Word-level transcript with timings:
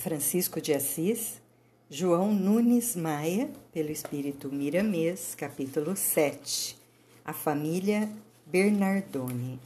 Francisco 0.00 0.62
de 0.62 0.72
Assis, 0.72 1.42
João 1.90 2.32
Nunes 2.32 2.96
Maia, 2.96 3.50
pelo 3.70 3.90
Espírito 3.90 4.50
Miramês, 4.50 5.34
capítulo 5.34 5.94
7. 5.94 6.74
A 7.22 7.34
família 7.34 8.08
Bernardoni. 8.46 9.60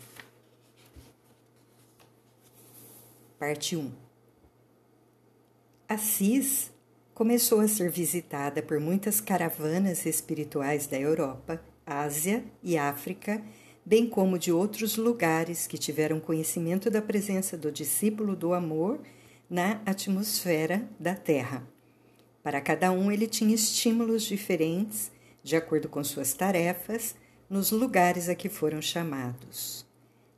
Parte 3.39 3.77
1. 3.77 3.93
Assis 5.89 6.73
começou 7.15 7.61
a 7.61 7.69
ser 7.69 7.89
visitada 7.89 8.61
por 8.61 8.81
muitas 8.81 9.21
caravanas 9.21 10.05
espirituais 10.05 10.89
da 10.89 10.99
Europa, 10.99 11.63
Ásia 11.87 12.43
e 12.61 12.77
África, 12.77 13.41
bem 13.87 14.09
como 14.09 14.37
de 14.37 14.51
outros 14.51 14.97
lugares 14.97 15.69
que 15.69 15.79
tiveram 15.79 16.19
conhecimento 16.19 16.91
da 16.91 17.01
presença 17.01 17.57
do 17.57 17.71
discípulo 17.71 18.35
do 18.35 18.53
amor 18.53 18.99
na 19.49 19.81
atmosfera 19.87 20.89
da 20.99 21.15
Terra. 21.15 21.67
Para 22.43 22.61
cada 22.61 22.91
um, 22.93 23.11
ele 23.11 23.27
tinha 23.27 23.55
estímulos 23.55 24.23
diferentes, 24.23 25.11
de 25.43 25.57
acordo 25.57 25.89
com 25.89 26.03
suas 26.05 26.35
tarefas, 26.35 27.15
nos 27.49 27.71
lugares 27.71 28.29
a 28.29 28.35
que 28.35 28.49
foram 28.49 28.83
chamados. 28.83 29.87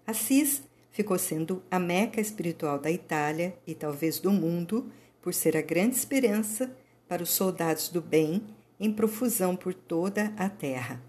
Assis 0.06 0.62
ficou 0.90 1.18
sendo 1.18 1.62
a 1.70 1.78
meca 1.78 2.20
espiritual 2.20 2.78
da 2.78 2.90
Itália 2.90 3.56
e 3.66 3.74
talvez 3.74 4.18
do 4.18 4.30
mundo, 4.30 4.90
por 5.20 5.34
ser 5.34 5.56
a 5.56 5.60
grande 5.60 5.96
esperança 5.96 6.70
para 7.08 7.22
os 7.22 7.30
soldados 7.30 7.88
do 7.88 8.00
bem 8.00 8.42
em 8.78 8.92
profusão 8.92 9.56
por 9.56 9.74
toda 9.74 10.32
a 10.36 10.48
terra. 10.48 11.02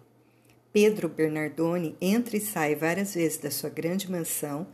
Pedro 0.74 1.08
Bernardoni 1.08 1.96
entra 2.02 2.38
e 2.38 2.42
sai 2.42 2.76
várias 2.76 3.14
vezes 3.14 3.38
da 3.38 3.52
sua 3.52 3.70
grande 3.70 4.10
mansão 4.10 4.68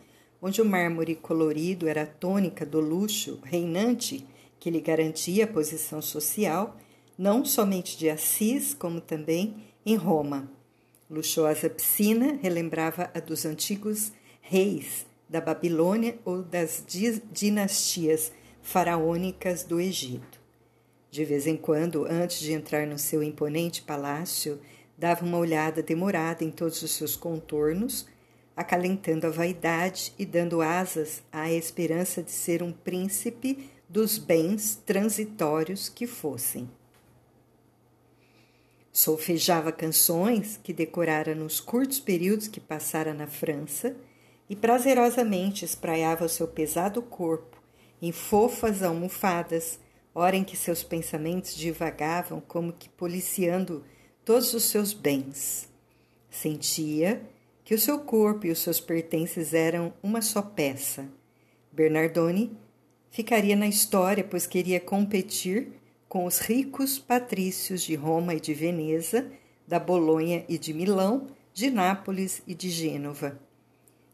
onde 0.45 0.61
o 0.61 0.65
mármore 0.65 1.15
colorido 1.15 1.87
era 1.87 2.01
a 2.01 2.05
tônica 2.05 2.65
do 2.65 2.81
luxo 2.81 3.39
reinante 3.45 4.27
que 4.59 4.69
lhe 4.69 4.81
garantia 4.81 5.45
a 5.45 5.47
posição 5.47 6.01
social, 6.01 6.75
não 7.17 7.45
somente 7.45 7.97
de 7.97 8.09
Assis, 8.09 8.73
como 8.73 8.99
também 8.99 9.55
em 9.85 9.95
Roma. 9.95 10.51
Luxuosa 11.09 11.69
piscina 11.69 12.37
relembrava 12.41 13.09
a 13.13 13.21
dos 13.21 13.45
antigos 13.45 14.11
reis 14.41 15.05
da 15.29 15.39
Babilônia 15.39 16.19
ou 16.25 16.43
das 16.43 16.83
dinastias 17.31 18.33
faraônicas 18.61 19.63
do 19.63 19.79
Egito. 19.79 20.41
De 21.09 21.23
vez 21.23 21.47
em 21.47 21.55
quando, 21.55 22.05
antes 22.05 22.39
de 22.39 22.51
entrar 22.51 22.85
no 22.85 22.99
seu 22.99 23.23
imponente 23.23 23.81
palácio, 23.81 24.59
dava 24.97 25.25
uma 25.25 25.37
olhada 25.37 25.81
demorada 25.81 26.43
em 26.43 26.51
todos 26.51 26.81
os 26.81 26.91
seus 26.91 27.15
contornos, 27.15 28.07
acalentando 28.55 29.27
a 29.27 29.29
vaidade 29.29 30.13
e 30.17 30.25
dando 30.25 30.61
asas 30.61 31.23
à 31.31 31.51
esperança 31.51 32.21
de 32.21 32.31
ser 32.31 32.61
um 32.61 32.71
príncipe 32.71 33.69
dos 33.89 34.17
bens 34.17 34.81
transitórios 34.85 35.89
que 35.89 36.07
fossem. 36.07 36.69
Solfejava 38.91 39.71
canções 39.71 40.59
que 40.63 40.71
decorara 40.71 41.33
nos 41.33 41.59
curtos 41.59 41.99
períodos 41.99 42.47
que 42.47 42.59
passara 42.59 43.13
na 43.13 43.25
França 43.25 43.95
e 44.49 44.55
prazerosamente 44.55 45.65
espraiava 45.65 46.25
o 46.25 46.29
seu 46.29 46.47
pesado 46.47 47.01
corpo 47.01 47.61
em 47.99 48.11
fofas 48.11 48.83
almofadas, 48.83 49.79
hora 50.13 50.35
em 50.35 50.43
que 50.43 50.57
seus 50.57 50.83
pensamentos 50.83 51.55
divagavam 51.55 52.41
como 52.41 52.73
que 52.73 52.89
policiando 52.89 53.83
todos 54.25 54.53
os 54.53 54.65
seus 54.65 54.91
bens. 54.91 55.69
Sentia 56.29 57.21
que 57.63 57.73
o 57.73 57.79
seu 57.79 57.99
corpo 57.99 58.45
e 58.45 58.51
os 58.51 58.59
seus 58.59 58.79
pertences 58.79 59.53
eram 59.53 59.93
uma 60.03 60.21
só 60.21 60.41
peça. 60.41 61.09
Bernardoni 61.71 62.51
ficaria 63.09 63.55
na 63.55 63.67
história, 63.67 64.23
pois 64.23 64.45
queria 64.45 64.79
competir 64.79 65.69
com 66.09 66.25
os 66.25 66.39
ricos 66.39 66.99
patrícios 66.99 67.81
de 67.81 67.95
Roma 67.95 68.35
e 68.35 68.39
de 68.39 68.53
Veneza, 68.53 69.31
da 69.67 69.79
Bolonha 69.79 70.45
e 70.47 70.57
de 70.57 70.73
Milão, 70.73 71.27
de 71.53 71.71
Nápoles 71.71 72.43
e 72.45 72.53
de 72.53 72.69
Gênova. 72.69 73.39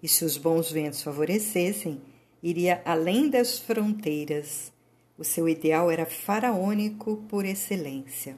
E 0.02 0.08
se 0.08 0.24
os 0.24 0.38
bons 0.38 0.72
ventos 0.72 1.02
favorecessem, 1.02 2.02
iria 2.42 2.82
além 2.86 3.30
das 3.30 3.60
fronteiras. 3.60 4.72
O 5.18 5.24
seu 5.24 5.50
ideal 5.50 5.92
era 5.92 6.06
faraônico 6.06 7.18
por 7.28 7.44
excelência. 7.44 8.38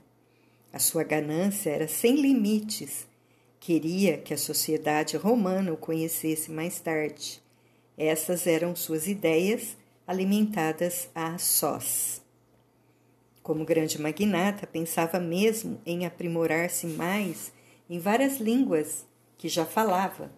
A 0.74 0.80
sua 0.80 1.04
ganância 1.04 1.70
era 1.70 1.88
sem 1.88 2.16
limites 2.16 3.06
Queria 3.62 4.18
que 4.18 4.34
a 4.34 4.38
sociedade 4.40 5.16
romana 5.16 5.72
o 5.72 5.78
conhecesse 5.78 6.50
mais 6.50 6.80
tarde. 6.80 7.40
Essas 7.96 8.48
eram 8.48 8.76
suas 8.76 9.08
ideias, 9.08 9.78
alimentadas 10.08 11.12
a 11.14 11.38
sós. 11.38 12.24
Como 13.44 13.64
grande 13.64 14.02
magnata, 14.02 14.66
pensava 14.66 15.20
mesmo 15.20 15.80
em 15.86 16.08
aprimorar-se 16.08 16.88
mais 16.88 17.54
em 17.88 18.00
várias 18.00 18.40
línguas 18.40 19.06
que 19.38 19.48
já 19.48 19.64
falava. 19.64 20.32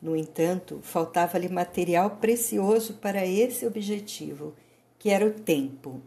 No 0.00 0.14
entanto, 0.14 0.78
faltava-lhe 0.80 1.48
material 1.48 2.18
precioso 2.18 2.94
para 2.94 3.26
esse 3.26 3.66
objetivo, 3.66 4.54
que 5.00 5.10
era 5.10 5.26
o 5.26 5.32
tempo. 5.32 6.00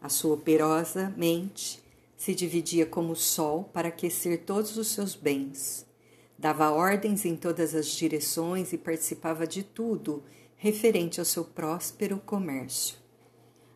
A 0.00 0.08
sua 0.08 0.34
operosa 0.36 1.12
mente 1.16 1.82
se 2.20 2.34
dividia 2.34 2.84
como 2.84 3.14
o 3.14 3.16
sol 3.16 3.64
para 3.72 3.88
aquecer 3.88 4.44
todos 4.44 4.76
os 4.76 4.88
seus 4.88 5.14
bens. 5.14 5.86
Dava 6.38 6.70
ordens 6.70 7.24
em 7.24 7.34
todas 7.34 7.74
as 7.74 7.86
direções 7.86 8.74
e 8.74 8.76
participava 8.76 9.46
de 9.46 9.62
tudo 9.62 10.22
referente 10.54 11.18
ao 11.18 11.24
seu 11.24 11.42
próspero 11.42 12.18
comércio. 12.18 12.98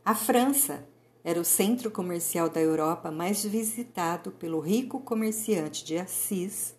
A 0.04 0.14
França 0.14 0.86
era 1.24 1.40
o 1.40 1.44
centro 1.44 1.90
comercial 1.90 2.50
da 2.50 2.60
Europa 2.60 3.10
mais 3.10 3.42
visitado 3.42 4.30
pelo 4.30 4.60
rico 4.60 5.00
comerciante 5.00 5.82
de 5.82 5.96
Assis, 5.96 6.74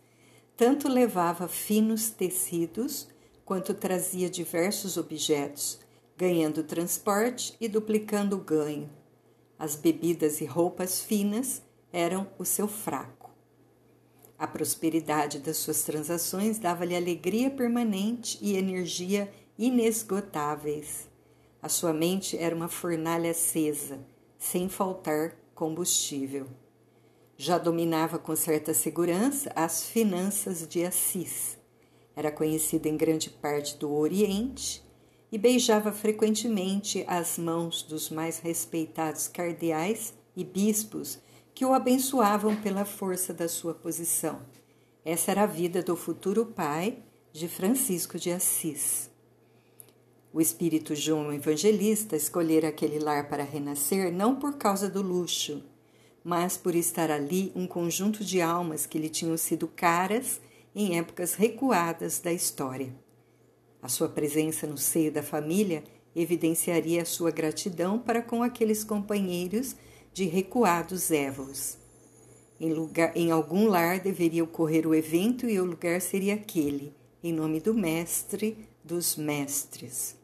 tanto 0.56 0.88
levava 0.88 1.48
finos 1.48 2.12
tecidos 2.12 3.08
quanto 3.44 3.74
trazia 3.74 4.30
diversos 4.30 4.98
objetos, 4.98 5.80
ganhando 6.16 6.62
transporte 6.62 7.58
e 7.60 7.68
duplicando 7.68 8.36
o 8.36 8.40
ganho 8.40 8.88
as 9.58 9.76
bebidas 9.76 10.42
e 10.42 10.46
roupas 10.46 11.02
finas 11.02 11.62
eram 11.92 12.28
o 12.38 12.46
seu 12.46 12.68
fraco. 12.68 13.32
A 14.38 14.46
prosperidade 14.46 15.40
das 15.40 15.58
suas 15.58 15.84
transações 15.84 16.60
dava-lhe 16.60 16.96
alegria 16.96 17.50
permanente 17.50 18.38
e 18.42 18.58
energia 18.58 19.32
inesgotáveis. 19.58 21.10
A 21.62 21.70
sua 21.70 21.94
mente 21.94 22.38
era 22.38 22.54
uma 22.54 22.68
fornalha 22.68 23.32
acesa, 23.32 24.00
sem 24.38 24.68
faltar 24.68 25.38
combustível. 25.56 26.48
Já 27.38 27.58
dominava 27.58 28.20
com 28.20 28.36
certa 28.36 28.74
segurança 28.74 29.52
as 29.56 29.84
finanças 29.84 30.68
de 30.68 30.86
Assis. 30.86 31.58
Era 32.16 32.32
conhecido 32.32 32.88
em 32.88 32.96
grande 32.96 33.30
parte 33.30 33.78
do 33.78 33.94
Oriente 33.94 34.85
e 35.32 35.38
beijava 35.38 35.92
frequentemente 35.92 37.04
as 37.08 37.38
mãos 37.38 37.82
dos 37.82 38.10
mais 38.10 38.40
respeitados 38.40 39.28
cardeais 39.28 40.14
e 40.36 40.44
bispos 40.44 41.20
que 41.54 41.66
o 41.66 41.74
abençoavam 41.74 42.56
pela 42.58 42.86
força 42.86 43.34
da 43.34 43.48
sua 43.48 43.74
posição. 43.74 44.42
Essa 45.04 45.32
era 45.32 45.44
a 45.44 45.48
vida 45.48 45.82
do 45.82 45.96
futuro 45.96 46.46
pai 46.46 46.98
de 47.32 47.48
Francisco 47.48 48.18
de 48.18 48.32
Assis. 48.32 49.10
O 50.34 50.42
espírito 50.42 50.94
João 50.94 51.32
Evangelista 51.32 52.16
escolhera 52.16 52.68
aquele 52.68 53.00
lar 53.00 53.30
para 53.30 53.44
renascer 53.44 54.12
não 54.12 54.36
por 54.36 54.58
causa 54.58 54.90
do 54.90 55.02
luxo, 55.02 55.64
mas 56.24 56.58
por 56.58 56.76
estar 56.76 57.10
ali 57.10 57.54
um 57.56 57.66
conjunto 57.66 58.24
de 58.24 58.42
almas 58.42 58.86
que 58.86 58.98
lhe 58.98 59.10
tinham 59.10 59.38
sido 59.38 59.68
caras 59.68 60.42
em 60.76 60.98
épocas 60.98 61.36
recuadas 61.36 62.20
da 62.20 62.34
história. 62.34 62.94
A 63.86 63.88
sua 63.88 64.10
presença 64.10 64.66
no 64.66 64.80
seio 64.80 65.12
da 65.12 65.22
família 65.22 65.84
evidenciaria 66.16 67.04
a 67.04 67.06
sua 67.06 67.30
gratidão 67.30 68.00
para 68.00 68.20
com 68.20 68.42
aqueles 68.42 68.84
companheiros 68.84 69.76
de 70.12 70.26
recuados 70.26 71.12
évos. 71.12 71.78
Em, 72.60 72.74
lugar, 72.74 73.16
em 73.16 73.30
algum 73.30 73.68
lar 73.68 74.00
deveria 74.00 74.44
ocorrer 74.44 74.88
o 74.88 74.96
evento 74.96 75.48
e 75.48 75.60
o 75.60 75.66
lugar 75.66 76.02
seria 76.02 76.34
aquele, 76.34 76.96
em 77.24 77.32
nome 77.32 77.60
do 77.60 77.76
Mestre 77.76 78.68
dos 78.84 79.16
Mestres. 79.16 80.16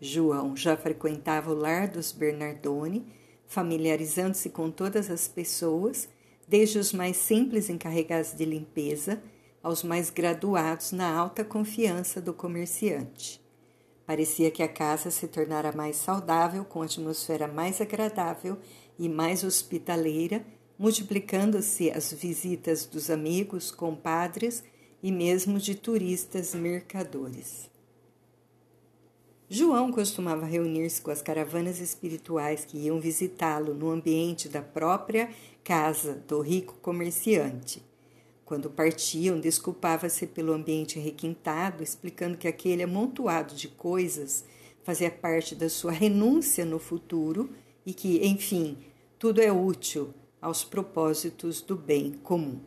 João 0.00 0.56
já 0.56 0.74
frequentava 0.74 1.52
o 1.52 1.54
lar 1.54 1.88
dos 1.88 2.10
Bernardoni, 2.10 3.04
familiarizando-se 3.46 4.48
com 4.48 4.70
todas 4.70 5.10
as 5.10 5.28
pessoas, 5.28 6.08
desde 6.48 6.78
os 6.78 6.94
mais 6.94 7.18
simples 7.18 7.68
encarregados 7.68 8.32
de 8.32 8.46
limpeza 8.46 9.22
aos 9.62 9.82
mais 9.82 10.10
graduados 10.10 10.92
na 10.92 11.12
alta 11.12 11.44
confiança 11.44 12.20
do 12.20 12.32
comerciante. 12.32 13.40
Parecia 14.06 14.50
que 14.50 14.62
a 14.62 14.68
casa 14.68 15.10
se 15.10 15.28
tornara 15.28 15.70
mais 15.72 15.96
saudável, 15.96 16.64
com 16.64 16.80
atmosfera 16.80 17.46
mais 17.46 17.80
agradável 17.80 18.56
e 18.98 19.08
mais 19.08 19.44
hospitaleira, 19.44 20.44
multiplicando-se 20.78 21.90
as 21.90 22.12
visitas 22.12 22.86
dos 22.86 23.10
amigos, 23.10 23.70
compadres 23.70 24.64
e 25.02 25.12
mesmo 25.12 25.58
de 25.58 25.74
turistas 25.74 26.54
mercadores. 26.54 27.68
João 29.50 29.90
costumava 29.90 30.44
reunir-se 30.44 31.00
com 31.00 31.10
as 31.10 31.22
caravanas 31.22 31.80
espirituais 31.80 32.66
que 32.66 32.76
iam 32.76 33.00
visitá-lo 33.00 33.72
no 33.72 33.90
ambiente 33.90 34.48
da 34.48 34.60
própria 34.60 35.30
casa 35.64 36.14
do 36.28 36.40
rico 36.40 36.74
comerciante. 36.82 37.87
Quando 38.48 38.70
partiam, 38.70 39.38
desculpava-se 39.38 40.26
pelo 40.26 40.54
ambiente 40.54 40.98
requintado, 40.98 41.82
explicando 41.82 42.38
que 42.38 42.48
aquele 42.48 42.82
amontoado 42.82 43.54
de 43.54 43.68
coisas 43.68 44.42
fazia 44.82 45.10
parte 45.10 45.54
da 45.54 45.68
sua 45.68 45.92
renúncia 45.92 46.64
no 46.64 46.78
futuro 46.78 47.50
e 47.84 47.92
que, 47.92 48.26
enfim, 48.26 48.78
tudo 49.18 49.42
é 49.42 49.52
útil 49.52 50.14
aos 50.40 50.64
propósitos 50.64 51.60
do 51.60 51.76
bem 51.76 52.12
comum. 52.22 52.58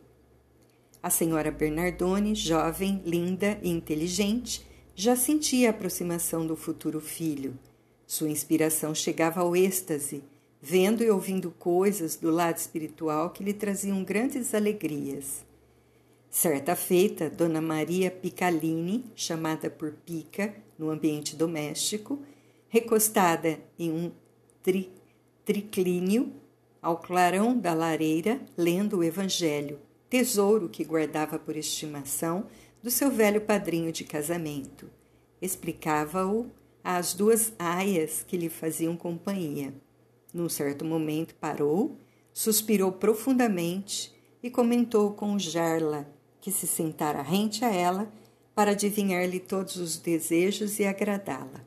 A 1.02 1.10
senhora 1.10 1.50
Bernardone, 1.50 2.36
jovem, 2.36 3.02
linda 3.04 3.58
e 3.60 3.68
inteligente, 3.68 4.64
já 4.94 5.16
sentia 5.16 5.66
a 5.66 5.70
aproximação 5.70 6.46
do 6.46 6.54
futuro 6.54 7.00
filho. 7.00 7.58
Sua 8.06 8.30
inspiração 8.30 8.94
chegava 8.94 9.40
ao 9.40 9.56
êxtase, 9.56 10.22
vendo 10.60 11.02
e 11.02 11.10
ouvindo 11.10 11.50
coisas 11.50 12.14
do 12.14 12.30
lado 12.30 12.58
espiritual 12.58 13.30
que 13.30 13.42
lhe 13.42 13.52
traziam 13.52 14.04
grandes 14.04 14.54
alegrias. 14.54 15.50
Certa 16.32 16.74
feita, 16.74 17.28
Dona 17.28 17.60
Maria 17.60 18.10
Picalini, 18.10 19.04
chamada 19.14 19.68
por 19.68 19.92
Pica 19.92 20.54
no 20.78 20.88
ambiente 20.88 21.36
doméstico, 21.36 22.22
recostada 22.70 23.60
em 23.78 23.92
um 23.92 24.10
tri 24.62 24.90
triclínio, 25.44 26.32
ao 26.80 26.96
clarão 26.96 27.54
da 27.58 27.74
lareira, 27.74 28.40
lendo 28.56 28.96
o 28.96 29.04
Evangelho, 29.04 29.78
tesouro 30.08 30.70
que 30.70 30.84
guardava 30.84 31.38
por 31.38 31.54
estimação 31.54 32.46
do 32.82 32.90
seu 32.90 33.10
velho 33.10 33.42
padrinho 33.42 33.92
de 33.92 34.02
casamento. 34.02 34.88
Explicava-o 35.40 36.50
às 36.82 37.12
duas 37.12 37.52
aias 37.58 38.24
que 38.26 38.38
lhe 38.38 38.48
faziam 38.48 38.96
companhia. 38.96 39.74
Num 40.32 40.48
certo 40.48 40.82
momento 40.82 41.34
parou, 41.34 41.98
suspirou 42.32 42.90
profundamente 42.90 44.10
e 44.42 44.48
comentou 44.48 45.12
com 45.12 45.38
Jarla, 45.38 46.10
que 46.42 46.50
se 46.50 46.66
sentara 46.66 47.22
rente 47.22 47.64
a 47.64 47.72
ela 47.72 48.12
para 48.52 48.72
adivinhar-lhe 48.72 49.38
todos 49.38 49.76
os 49.76 49.96
desejos 49.96 50.80
e 50.80 50.84
agradá-la. 50.84 51.64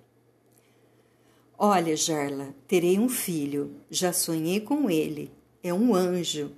Olha, 1.57 1.95
Jarla, 1.95 2.53
terei 2.67 2.99
um 2.99 3.07
filho, 3.07 3.77
já 3.89 4.11
sonhei 4.11 4.59
com 4.59 4.89
ele. 4.89 5.31
É 5.63 5.73
um 5.73 5.95
anjo. 5.95 6.51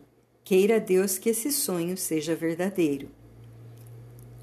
Queira 0.43 0.79
Deus 0.79 1.19
que 1.19 1.29
esse 1.29 1.51
sonho 1.51 1.95
seja 1.95 2.35
verdadeiro. 2.35 3.09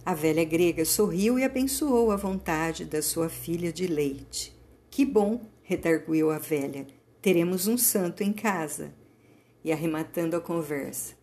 A 0.06 0.14
velha 0.14 0.44
grega 0.44 0.84
sorriu 0.84 1.38
e 1.38 1.42
abençoou 1.42 2.12
a 2.12 2.16
vontade 2.16 2.84
da 2.84 3.02
sua 3.02 3.28
filha 3.28 3.72
de 3.72 3.88
leite. 3.88 4.56
Que 4.88 5.04
bom, 5.04 5.40
redarguiu 5.62 6.30
a 6.30 6.38
velha, 6.38 6.86
teremos 7.20 7.66
um 7.66 7.76
santo 7.76 8.22
em 8.22 8.32
casa. 8.32 8.94
E 9.64 9.72
arrematando 9.72 10.36
a 10.36 10.40
conversa, 10.40 11.14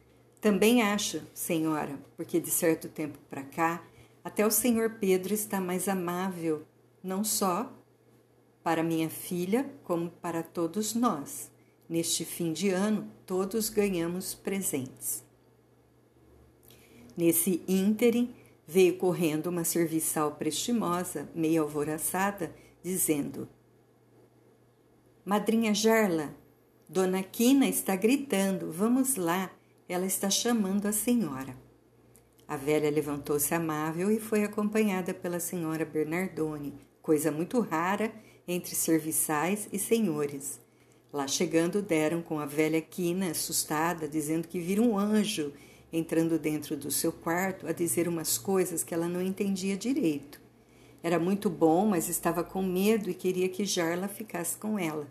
também 0.42 0.82
acho, 0.82 1.22
senhora, 1.34 1.98
porque 2.18 2.40
de 2.40 2.50
certo 2.50 2.90
tempo 2.90 3.18
para 3.30 3.44
cá, 3.44 3.84
até 4.24 4.46
o 4.46 4.52
senhor 4.52 4.98
Pedro 5.00 5.34
está 5.34 5.62
mais 5.62 5.88
amável, 5.88 6.66
não 7.04 7.24
só 7.24 7.72
para 8.64 8.84
minha 8.84 9.10
filha, 9.10 9.72
como 9.84 10.10
para 10.10 10.44
todos 10.44 10.94
nós. 10.94 11.50
Neste 11.88 12.26
fim 12.26 12.52
de 12.52 12.70
ano, 12.70 13.10
todos 13.26 13.70
ganhamos 13.70 14.34
presentes. 14.34 15.24
Nesse 17.16 17.64
ínterim, 17.68 18.34
Veio 18.74 18.96
correndo 18.96 19.48
uma 19.48 19.66
serviçal 19.66 20.36
prestimosa, 20.36 21.30
meio 21.36 21.64
alvoroçada, 21.64 22.56
dizendo: 22.82 23.50
Madrinha 25.26 25.74
Jarla, 25.74 26.34
Dona 26.88 27.22
Quina 27.22 27.68
está 27.68 27.98
gritando, 27.98 28.72
vamos 28.72 29.18
lá, 29.18 29.52
ela 29.92 30.06
está 30.06 30.30
chamando 30.30 30.86
a 30.86 30.94
senhora. 30.94 31.54
A 32.48 32.56
velha 32.56 32.90
levantou-se 32.90 33.54
amável 33.54 34.10
e 34.10 34.22
foi 34.22 34.44
acompanhada 34.44 35.14
pela 35.14 35.38
senhora 35.38 35.84
Bernardone, 35.84 36.74
coisa 37.02 37.30
muito 37.30 37.60
rara 37.60 38.14
entre 38.48 38.74
serviçais 38.74 39.68
e 39.70 39.78
senhores. 39.78 40.62
Lá 41.12 41.28
chegando, 41.28 41.82
deram 41.82 42.22
com 42.22 42.40
a 42.40 42.46
velha 42.46 42.82
Quina, 42.82 43.32
assustada, 43.32 44.08
dizendo 44.08 44.48
que 44.48 44.62
viram 44.62 44.92
um 44.92 44.98
anjo 44.98 45.52
entrando 45.92 46.40
dentro 46.40 46.78
do 46.78 46.90
seu 46.90 47.12
quarto 47.12 47.68
a 47.68 47.74
dizer 47.74 48.08
umas 48.08 48.38
coisas 48.38 48.86
que 48.86 48.94
ela 48.94 49.10
não 49.10 49.22
entendia 49.22 49.76
direito. 49.76 50.40
Era 51.04 51.20
muito 51.20 51.50
bom, 51.50 51.86
mas 51.86 52.08
estava 52.08 52.46
com 52.46 52.64
medo 52.64 53.10
e 53.10 53.14
queria 53.14 53.50
que 53.50 53.66
Jarla 53.66 54.08
ficasse 54.08 54.56
com 54.58 54.80
ela. 54.80 55.06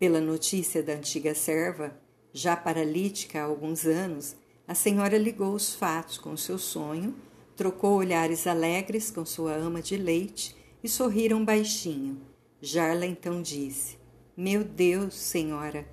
Pela 0.00 0.20
notícia 0.20 0.82
da 0.82 0.94
antiga 0.94 1.32
serva, 1.32 1.96
já 2.34 2.56
paralítica 2.56 3.40
há 3.40 3.44
alguns 3.44 3.86
anos, 3.86 4.34
a 4.66 4.74
senhora 4.74 5.16
ligou 5.16 5.54
os 5.54 5.72
fatos 5.72 6.18
com 6.18 6.36
seu 6.36 6.58
sonho, 6.58 7.14
trocou 7.54 7.96
olhares 7.96 8.48
alegres 8.48 9.08
com 9.08 9.24
sua 9.24 9.54
ama 9.54 9.80
de 9.80 9.96
leite 9.96 10.56
e 10.82 10.88
sorriram 10.88 11.44
baixinho. 11.44 12.20
Jarla 12.60 13.06
então 13.06 13.40
disse: 13.40 13.96
Meu 14.36 14.64
Deus, 14.64 15.14
senhora, 15.14 15.86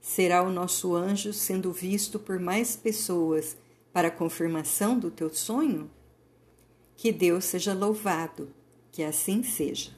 será 0.00 0.44
o 0.44 0.52
nosso 0.52 0.94
anjo 0.94 1.32
sendo 1.32 1.72
visto 1.72 2.20
por 2.20 2.38
mais 2.38 2.76
pessoas 2.76 3.56
para 3.92 4.12
confirmação 4.12 4.96
do 4.96 5.10
teu 5.10 5.34
sonho? 5.34 5.90
Que 6.96 7.10
Deus 7.10 7.46
seja 7.46 7.74
louvado, 7.74 8.54
que 8.92 9.02
assim 9.02 9.42
seja. 9.42 9.90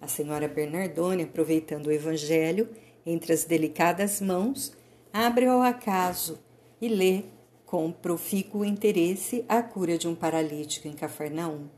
A 0.00 0.06
senhora 0.06 0.48
Bernardone, 0.48 1.24
aproveitando 1.24 1.88
o 1.88 1.92
evangelho 1.92 2.70
entre 3.04 3.34
as 3.34 3.44
delicadas 3.44 4.20
mãos, 4.20 4.72
abre 5.12 5.46
ao 5.46 5.60
acaso 5.60 6.38
e 6.80 6.88
lê 6.88 7.24
com 7.66 7.90
profícuo 7.90 8.64
interesse 8.64 9.44
a 9.48 9.62
cura 9.62 9.98
de 9.98 10.08
um 10.08 10.14
paralítico 10.14 10.88
em 10.88 10.92
Cafarnaum, 10.92 11.68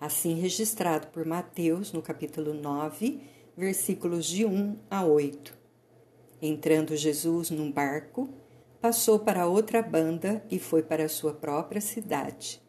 assim 0.00 0.34
registrado 0.34 1.08
por 1.08 1.24
Mateus 1.24 1.92
no 1.92 2.02
capítulo 2.02 2.54
9, 2.54 3.20
versículos 3.56 4.26
de 4.26 4.44
1 4.44 4.76
a 4.90 5.04
8. 5.04 5.56
Entrando 6.42 6.96
Jesus 6.96 7.50
num 7.50 7.70
barco, 7.70 8.28
passou 8.80 9.18
para 9.18 9.46
outra 9.46 9.82
banda 9.82 10.44
e 10.50 10.58
foi 10.58 10.82
para 10.82 11.08
sua 11.08 11.34
própria 11.34 11.80
cidade. 11.80 12.60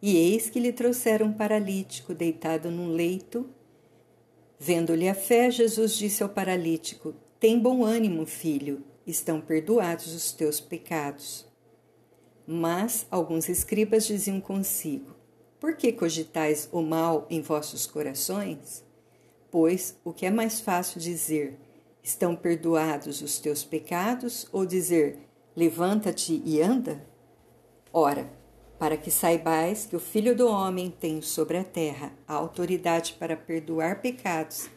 E 0.00 0.16
eis 0.16 0.48
que 0.48 0.60
lhe 0.60 0.72
trouxeram 0.72 1.26
um 1.26 1.32
paralítico 1.32 2.14
deitado 2.14 2.70
num 2.70 2.92
leito. 2.92 3.48
Vendo-lhe 4.58 5.08
a 5.08 5.14
fé, 5.14 5.50
Jesus 5.50 5.96
disse 5.96 6.22
ao 6.22 6.28
paralítico: 6.28 7.14
Tem 7.40 7.58
bom 7.58 7.82
ânimo, 7.82 8.26
filho, 8.26 8.84
estão 9.06 9.40
perdoados 9.40 10.14
os 10.14 10.32
teus 10.32 10.60
pecados. 10.60 11.46
Mas 12.46 13.06
alguns 13.10 13.48
escribas 13.48 14.06
diziam 14.06 14.40
consigo: 14.40 15.14
Por 15.60 15.76
que 15.76 15.92
cogitais 15.92 16.68
o 16.72 16.82
mal 16.82 17.26
em 17.30 17.40
vossos 17.40 17.86
corações? 17.86 18.84
Pois 19.50 19.96
o 20.04 20.12
que 20.12 20.26
é 20.26 20.30
mais 20.30 20.60
fácil 20.60 21.00
dizer: 21.00 21.58
Estão 22.02 22.36
perdoados 22.36 23.20
os 23.20 23.38
teus 23.38 23.64
pecados? 23.64 24.46
Ou 24.52 24.64
dizer, 24.64 25.18
levanta-te 25.56 26.40
e 26.44 26.60
anda? 26.60 27.04
Ora, 27.92 28.30
para 28.78 28.96
que 28.96 29.10
saibais 29.10 29.86
que 29.86 29.96
o 29.96 30.00
Filho 30.00 30.36
do 30.36 30.46
Homem 30.48 30.90
tem 30.90 31.22
sobre 31.22 31.56
a 31.56 31.64
terra 31.64 32.12
a 32.28 32.34
autoridade 32.34 33.14
para 33.18 33.36
perdoar 33.36 34.00
pecados, 34.00 34.68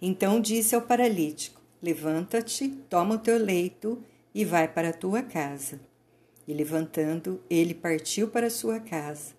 então 0.00 0.40
disse 0.40 0.74
ao 0.74 0.82
paralítico: 0.82 1.60
Levanta-te, 1.82 2.68
toma 2.88 3.16
o 3.16 3.18
teu 3.18 3.38
leito 3.38 4.02
e 4.34 4.44
vai 4.44 4.66
para 4.66 4.90
a 4.90 4.92
tua 4.92 5.22
casa. 5.22 5.80
E 6.46 6.54
levantando, 6.54 7.40
ele 7.50 7.74
partiu 7.74 8.28
para 8.28 8.50
sua 8.50 8.80
casa. 8.80 9.34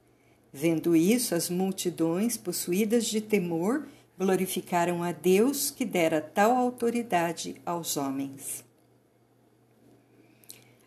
Vendo 0.51 0.96
isso, 0.96 1.36
as 1.36 1.50
multidões, 1.50 2.38
possuídas 2.38 3.06
de 3.06 3.22
temor, 3.22 3.88
glorificaram 4.17 5.03
a 5.03 5.12
Deus 5.12 5.70
que 5.70 5.86
dera 5.86 6.20
tal 6.20 6.56
autoridade 6.56 7.62
aos 7.65 7.98
homens. 7.98 8.65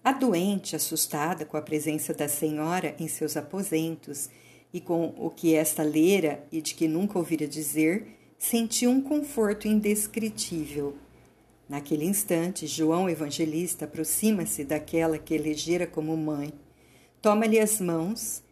A 0.03 0.13
doente, 0.13 0.75
assustada 0.75 1.45
com 1.45 1.57
a 1.57 1.63
presença 1.63 2.15
da 2.15 2.27
senhora 2.27 2.97
em 2.99 3.07
seus 3.07 3.37
aposentos 3.37 4.31
e 4.73 4.81
com 4.81 5.15
o 5.17 5.31
que 5.31 5.55
esta 5.55 5.83
lera 5.83 6.43
e 6.51 6.61
de 6.63 6.75
que 6.75 6.89
nunca 6.89 7.19
ouvira 7.19 7.47
dizer, 7.47 8.17
sentiu 8.39 8.91
um 8.91 9.03
conforto 9.03 9.69
indescritível. 9.69 10.97
Naquele 11.71 12.05
instante, 12.05 12.67
João 12.67 13.09
Evangelista 13.09 13.85
aproxima-se 13.85 14.65
daquela 14.65 15.17
que 15.19 15.33
elegera 15.33 15.87
como 15.87 16.17
mãe, 16.17 16.53
toma-lhe 17.23 17.61
as 17.61 17.81
mãos 17.81 18.43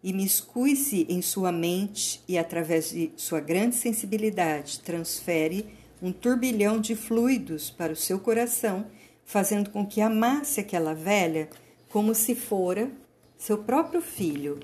imiscui-se 0.00 1.04
em 1.08 1.20
sua 1.20 1.50
mente 1.50 2.22
e, 2.28 2.38
através 2.38 2.90
de 2.90 3.10
sua 3.16 3.40
grande 3.40 3.74
sensibilidade, 3.74 4.78
transfere 4.78 5.66
um 6.00 6.12
turbilhão 6.12 6.80
de 6.80 6.94
fluidos 6.94 7.70
para 7.70 7.92
o 7.92 7.96
seu 7.96 8.20
coração, 8.20 8.86
fazendo 9.24 9.70
com 9.70 9.84
que 9.84 10.00
amasse 10.00 10.60
aquela 10.60 10.94
velha 10.94 11.50
como 11.88 12.14
se 12.14 12.36
fora 12.36 12.88
seu 13.36 13.58
próprio 13.58 14.00
filho, 14.00 14.60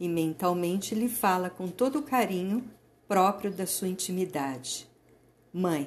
e 0.00 0.08
mentalmente 0.08 0.94
lhe 0.94 1.08
fala 1.08 1.50
com 1.50 1.68
todo 1.68 1.98
o 1.98 2.02
carinho 2.02 2.64
próprio 3.06 3.50
da 3.50 3.66
sua 3.66 3.88
intimidade. 3.88 4.88
Mãe, 5.52 5.86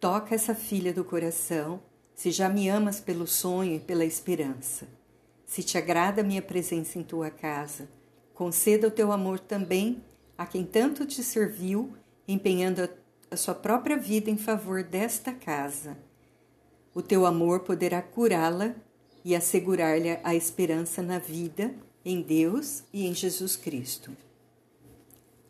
toca 0.00 0.34
essa 0.34 0.54
filha 0.54 0.92
do 0.92 1.04
coração, 1.04 1.80
se 2.14 2.30
já 2.30 2.48
me 2.48 2.68
amas 2.68 3.00
pelo 3.00 3.26
sonho 3.26 3.74
e 3.74 3.80
pela 3.80 4.04
esperança. 4.04 4.88
Se 5.44 5.62
te 5.62 5.78
agrada 5.78 6.20
a 6.20 6.24
minha 6.24 6.42
presença 6.42 6.98
em 6.98 7.02
tua 7.02 7.30
casa, 7.30 7.88
conceda 8.34 8.88
o 8.88 8.90
teu 8.90 9.12
amor 9.12 9.38
também 9.38 10.02
a 10.36 10.46
quem 10.46 10.64
tanto 10.64 11.06
te 11.06 11.22
serviu, 11.22 11.94
empenhando 12.26 12.82
a, 12.82 12.88
a 13.30 13.36
sua 13.36 13.54
própria 13.54 13.96
vida 13.96 14.30
em 14.30 14.36
favor 14.36 14.82
desta 14.82 15.32
casa. 15.32 15.96
O 16.94 17.02
teu 17.02 17.26
amor 17.26 17.60
poderá 17.60 18.00
curá-la 18.02 18.74
e 19.24 19.34
assegurar-lhe 19.34 20.18
a 20.22 20.34
esperança 20.34 21.02
na 21.02 21.18
vida, 21.18 21.74
em 22.04 22.22
Deus 22.22 22.84
e 22.92 23.06
em 23.06 23.12
Jesus 23.12 23.56
Cristo. 23.56 24.16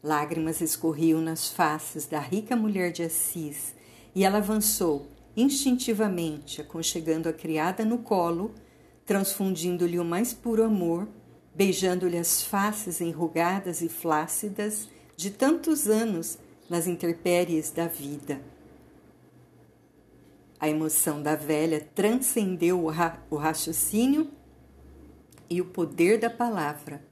Lágrimas 0.03 0.61
escorriam 0.61 1.21
nas 1.21 1.49
faces 1.49 2.07
da 2.07 2.19
rica 2.19 2.57
mulher 2.57 2.91
de 2.91 3.03
Assis 3.03 3.76
e 4.17 4.25
ela 4.25 4.39
avançou 4.39 5.07
instintivamente, 5.37 6.63
aconchegando 6.63 7.29
a 7.29 7.35
criada 7.35 7.85
no 7.85 7.99
colo, 7.99 8.55
transfundindo-lhe 9.05 10.01
o 10.01 10.05
mais 10.05 10.33
puro 10.33 10.65
amor, 10.65 11.07
beijando-lhe 11.55 12.17
as 12.17 12.43
faces 12.43 13.03
enrugadas 13.03 13.83
e 13.83 13.91
flácidas 13.91 14.89
de 15.15 15.31
tantos 15.31 15.87
anos 15.87 16.39
nas 16.71 16.87
intempéries 16.87 17.71
da 17.71 17.87
vida. 17.87 18.41
A 20.59 20.67
emoção 20.67 21.23
da 21.23 21.37
velha 21.37 21.87
transcendeu 21.95 22.83
o, 22.83 22.89
ra 22.89 23.23
o 23.29 23.37
raciocínio 23.37 24.31
e 25.51 25.61
o 25.61 25.67
poder 25.67 26.19
da 26.19 26.31
palavra. 26.31 27.05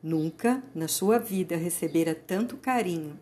Nunca 0.00 0.62
na 0.72 0.86
sua 0.86 1.18
vida 1.18 1.56
recebera 1.56 2.14
tanto 2.14 2.56
carinho, 2.56 3.18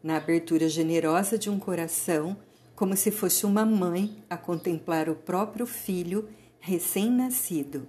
na 0.00 0.16
abertura 0.16 0.68
generosa 0.68 1.36
de 1.36 1.50
um 1.50 1.58
coração, 1.58 2.36
como 2.78 2.96
se 2.96 3.10
fosse 3.10 3.44
uma 3.44 3.66
mãe 3.66 4.22
a 4.30 4.36
contemplar 4.36 5.08
o 5.08 5.16
próprio 5.16 5.66
filho 5.66 6.28
recém-nascido. 6.60 7.88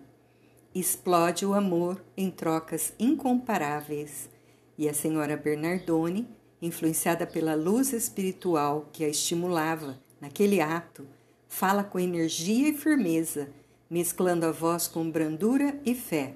Explode 0.74 1.46
o 1.46 1.53
amor 1.53 2.03
em 2.17 2.31
trocas 2.31 2.91
incomparáveis, 2.98 4.27
e 4.75 4.89
a 4.89 4.93
senhora 4.96 5.38
Bernardone, 5.38 6.27
influenciada 6.60 7.27
pela 7.27 7.53
luz 7.53 7.93
espiritual 7.93 8.89
que 8.91 9.05
a 9.05 9.08
estimulava 9.08 10.01
naquele 10.19 10.60
ato, 10.60 11.05
fala 11.48 11.84
com 11.84 12.00
energia 12.00 12.69
e 12.69 12.74
firmeza, 12.74 13.48
mesclando 13.88 14.48
a 14.48 14.51
voz 14.51 14.88
com 14.88 15.08
brandura 15.08 15.79
e 15.86 15.93
fé. 15.93 16.36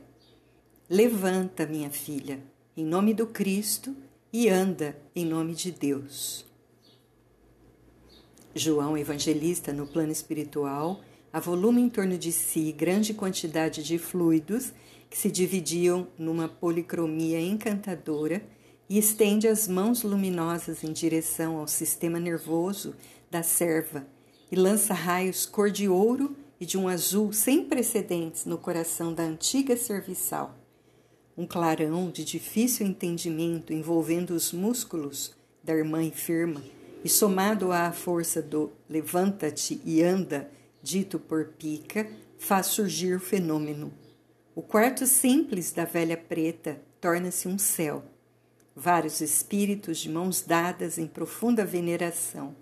Levanta, 0.88 1.66
minha 1.66 1.90
filha, 1.90 2.40
em 2.78 2.86
nome 2.86 3.16
do 3.16 3.26
Cristo, 3.26 3.96
e 4.32 4.48
anda 4.48 4.96
em 5.16 5.26
nome 5.26 5.56
de 5.56 5.72
Deus. 5.72 6.53
João 8.56 8.98
Evangelista, 8.98 9.74
no 9.74 9.88
plano 9.88 10.12
espiritual, 10.12 11.02
avoluma 11.32 11.80
em 11.80 11.90
torno 11.90 12.18
de 12.18 12.32
si 12.32 12.72
grande 12.72 13.14
quantidade 13.14 13.84
de 13.84 13.98
fluidos 13.98 14.72
que 15.10 15.18
se 15.18 15.32
dividiam 15.32 16.08
numa 16.18 16.48
policromia 16.48 17.42
encantadora 17.42 18.44
e 18.88 19.00
estende 19.00 19.48
as 19.48 19.68
mãos 19.68 20.04
luminosas 20.04 20.84
em 20.84 20.94
direção 20.94 21.58
ao 21.58 21.68
sistema 21.68 22.20
nervoso 22.20 22.96
da 23.32 23.42
serva 23.42 24.06
e 24.52 24.56
lança 24.56 24.94
raios 24.94 25.48
cor 25.48 25.72
de 25.72 25.90
ouro 25.90 26.36
e 26.60 26.66
de 26.66 26.78
um 26.78 26.88
azul 26.88 27.34
sem 27.34 27.66
precedentes 27.66 28.46
no 28.46 28.58
coração 28.58 29.14
da 29.14 29.24
antiga 29.24 29.76
serviçal. 29.76 30.56
Um 31.36 31.48
clarão 31.48 32.12
de 32.12 32.24
difícil 32.24 32.86
entendimento 32.86 33.74
envolvendo 33.74 34.32
os 34.32 34.54
músculos 34.54 35.36
da 35.64 35.74
irmã 35.74 36.04
enferma 36.04 36.62
e 37.04 37.10
somado 37.10 37.72
à 37.72 37.92
força 37.92 38.42
do 38.42 38.72
levanta-te 38.90 39.82
e 39.84 40.02
anda, 40.02 40.50
dito 40.82 41.20
por 41.20 41.46
Pica, 41.58 42.08
faz 42.38 42.68
surgir 42.68 43.16
o 43.16 43.20
fenômeno. 43.20 43.94
O 44.56 44.62
quarto 44.62 45.06
simples 45.06 45.72
da 45.72 45.86
velha 45.86 46.16
preta 46.16 46.82
torna-se 47.02 47.48
um 47.48 47.58
céu. 47.58 48.04
Vários 48.76 49.22
espíritos 49.22 50.00
de 50.00 50.10
mãos 50.10 50.42
dadas 50.42 50.98
em 50.98 51.08
profunda 51.08 51.66
veneração 51.66 52.56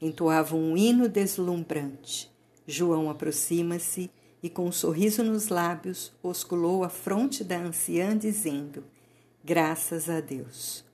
entoavam 0.00 0.60
um 0.60 0.76
hino 0.76 1.08
deslumbrante. 1.08 2.30
João 2.66 3.10
aproxima-se 3.10 4.10
e, 4.42 4.48
com 4.48 4.66
um 4.66 4.72
sorriso 4.72 5.22
nos 5.22 5.48
lábios, 5.48 6.12
osculou 6.22 6.84
a 6.84 6.88
fronte 6.88 7.44
da 7.44 7.58
anciã, 7.58 8.16
dizendo: 8.16 8.84
Graças 9.44 10.08
a 10.08 10.20
Deus. 10.20 10.89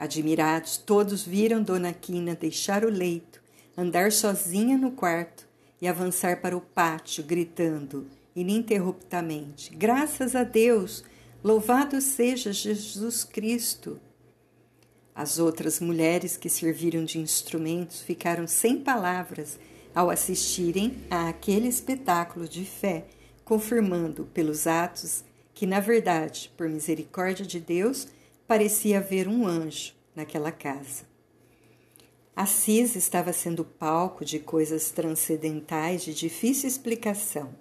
Admirados, 0.00 0.78
todos 0.78 1.24
viram 1.24 1.62
Dona 1.62 1.92
Quina 1.92 2.34
deixar 2.34 2.86
o 2.86 2.88
leito, 2.88 3.38
andar 3.76 4.10
sozinha 4.10 4.78
no 4.78 4.92
quarto 4.92 5.46
e 5.78 5.86
avançar 5.86 6.40
para 6.40 6.56
o 6.56 6.60
pátio, 6.62 7.22
gritando 7.22 8.06
ininterruptamente: 8.34 9.76
Graças 9.76 10.34
a 10.34 10.42
Deus! 10.42 11.04
Louvado 11.44 12.00
seja 12.00 12.50
Jesus 12.50 13.24
Cristo! 13.24 14.00
As 15.14 15.38
outras 15.38 15.80
mulheres 15.80 16.34
que 16.34 16.48
serviram 16.48 17.04
de 17.04 17.18
instrumentos 17.18 18.00
ficaram 18.00 18.46
sem 18.46 18.78
palavras 18.78 19.58
ao 19.94 20.08
assistirem 20.08 20.96
a 21.10 21.28
aquele 21.28 21.68
espetáculo 21.68 22.48
de 22.48 22.64
fé, 22.64 23.04
confirmando 23.44 24.24
pelos 24.32 24.66
atos 24.66 25.22
que, 25.52 25.66
na 25.66 25.78
verdade, 25.78 26.50
por 26.56 26.70
misericórdia 26.70 27.44
de 27.44 27.60
Deus, 27.60 28.08
parecia 28.50 28.98
haver 28.98 29.28
um 29.28 29.46
anjo 29.46 29.92
naquela 30.12 30.50
casa. 30.50 31.04
Assis 32.34 32.96
estava 32.96 33.32
sendo 33.32 33.64
palco 33.64 34.24
de 34.24 34.40
coisas 34.40 34.90
transcendentais 34.90 36.02
de 36.02 36.12
difícil 36.12 36.66
explicação. 36.66 37.54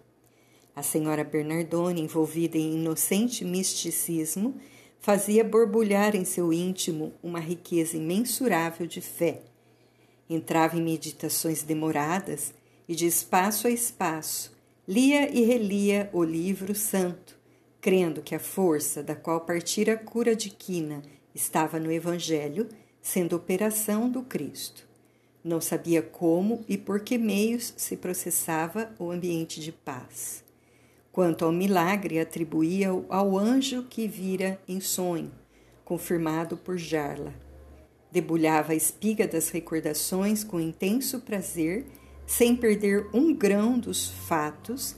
A 0.76 0.82
senhora 0.82 1.24
Bernardone, 1.24 2.02
envolvida 2.02 2.58
em 2.58 2.74
inocente 2.74 3.46
misticismo, 3.46 4.60
fazia 5.00 5.44
borbulhar 5.44 6.16
em 6.16 6.26
seu 6.26 6.52
íntimo 6.52 7.14
uma 7.22 7.40
riqueza 7.40 7.96
imensurável 7.96 8.88
de 8.88 9.00
fé. 9.00 9.44
Entrava 10.28 10.76
em 10.76 10.82
meditações 10.82 11.62
demoradas 11.62 12.52
e, 12.88 12.96
de 12.96 13.06
espaço 13.06 13.68
a 13.68 13.70
espaço, 13.70 14.58
lia 14.88 15.30
e 15.30 15.44
relia 15.44 16.10
o 16.12 16.24
livro 16.24 16.74
santo, 16.74 17.39
crendo 17.82 18.22
que 18.22 18.36
a 18.36 18.40
força 18.40 19.02
da 19.02 19.16
qual 19.16 19.42
partira 19.42 19.94
a 19.94 19.98
cura 19.98 20.36
de 20.36 20.50
Quina 20.50 21.02
estava 21.34 21.80
no 21.80 21.92
Evangelho, 21.92 22.68
sendo 23.02 23.36
operação 23.36 24.10
do 24.10 24.22
Cristo. 24.22 24.88
Não 25.44 25.62
sabia 25.62 26.02
como 26.02 26.66
e 26.68 26.78
por 26.78 27.00
que 27.00 27.18
meios 27.18 27.74
se 27.78 27.96
processava 27.96 28.92
o 29.00 29.10
ambiente 29.10 29.62
de 29.62 29.72
paz. 29.72 30.44
Quanto 31.12 31.46
ao 31.46 31.52
milagre, 31.52 32.20
atribuía 32.20 32.90
ao 33.10 33.38
anjo 33.38 33.84
que 33.84 34.08
vira 34.08 34.60
em 34.68 34.82
sonho, 34.82 35.32
confirmado 35.86 36.58
por 36.58 36.78
Jarla. 36.78 37.34
Debulhava 38.12 38.74
a 38.74 38.76
espiga 38.76 39.28
das 39.28 39.50
recordações 39.50 40.44
com 40.44 40.60
intenso 40.60 41.22
prazer, 41.22 41.86
sem 42.26 42.56
perder 42.56 43.08
um 43.14 43.34
grão 43.34 43.80
dos 43.80 44.10
fatos, 44.10 44.96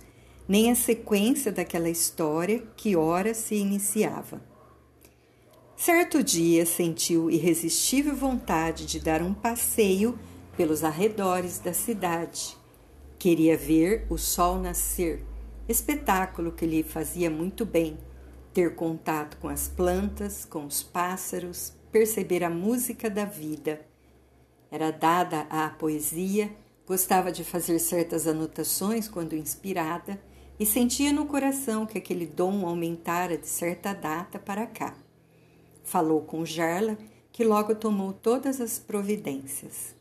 nem 0.51 0.70
a 0.70 0.75
sequência 0.75 1.50
daquela 1.50 1.89
história 1.89 2.62
que 2.75 2.93
ora 2.93 3.34
se 3.34 3.55
iniciava. 3.55 4.41
Certo 5.77 6.22
dia 6.22 6.65
sentiu 6.65 7.31
irresistível 7.31 8.13
vontade 8.13 8.86
de 8.86 9.00
dar 9.00 9.22
um 9.22 9.34
passeio 9.34 10.20
pelos 10.58 10.84
arredores 10.84 11.58
da 11.58 11.72
cidade. 11.72 12.58
Queria 13.17 13.55
ver 13.55 14.05
o 14.10 14.17
sol 14.17 14.60
nascer 14.60 15.24
espetáculo 15.70 16.51
que 16.51 16.65
lhe 16.65 16.84
fazia 16.84 17.29
muito 17.29 17.65
bem, 17.65 17.98
ter 18.53 18.75
contato 18.75 19.38
com 19.38 19.48
as 19.48 19.70
plantas, 19.70 20.43
com 20.43 20.65
os 20.65 20.84
pássaros, 20.84 21.72
perceber 21.93 22.43
a 22.43 22.50
música 22.50 23.10
da 23.10 23.24
vida. 23.24 23.79
Era 24.70 24.91
dada 24.91 25.48
à 25.50 25.70
poesia, 25.70 26.51
gostava 26.86 27.31
de 27.31 27.46
fazer 27.46 27.79
certas 27.79 28.27
anotações 28.27 29.08
quando 29.08 29.34
inspirada 29.34 30.20
e 30.61 30.65
sentia 30.67 31.11
no 31.11 31.25
coração 31.25 31.87
que 31.87 31.97
aquele 31.97 32.27
dom 32.27 32.67
aumentara 32.67 33.35
de 33.35 33.47
certa 33.47 33.93
data 33.93 34.37
para 34.37 34.67
cá. 34.67 34.95
Falou 35.83 36.21
com 36.21 36.45
Jarla, 36.45 36.99
que 37.31 37.43
logo 37.43 37.73
tomou 37.73 38.13
todas 38.13 38.61
as 38.61 38.77
providências. 38.77 39.95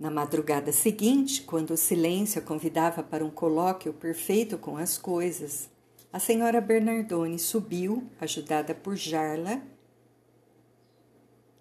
Na 0.00 0.10
madrugada 0.10 0.72
seguinte, 0.72 1.42
quando 1.42 1.74
o 1.74 1.76
silêncio 1.76 2.42
a 2.42 2.44
convidava 2.44 3.04
para 3.04 3.24
um 3.24 3.30
colóquio 3.30 3.92
perfeito 3.92 4.58
com 4.58 4.76
as 4.76 4.98
coisas, 4.98 5.70
a 6.12 6.18
senhora 6.18 6.60
Bernardone 6.60 7.38
subiu, 7.38 8.02
ajudada 8.20 8.74
por 8.74 8.96
Jarla, 8.96 9.62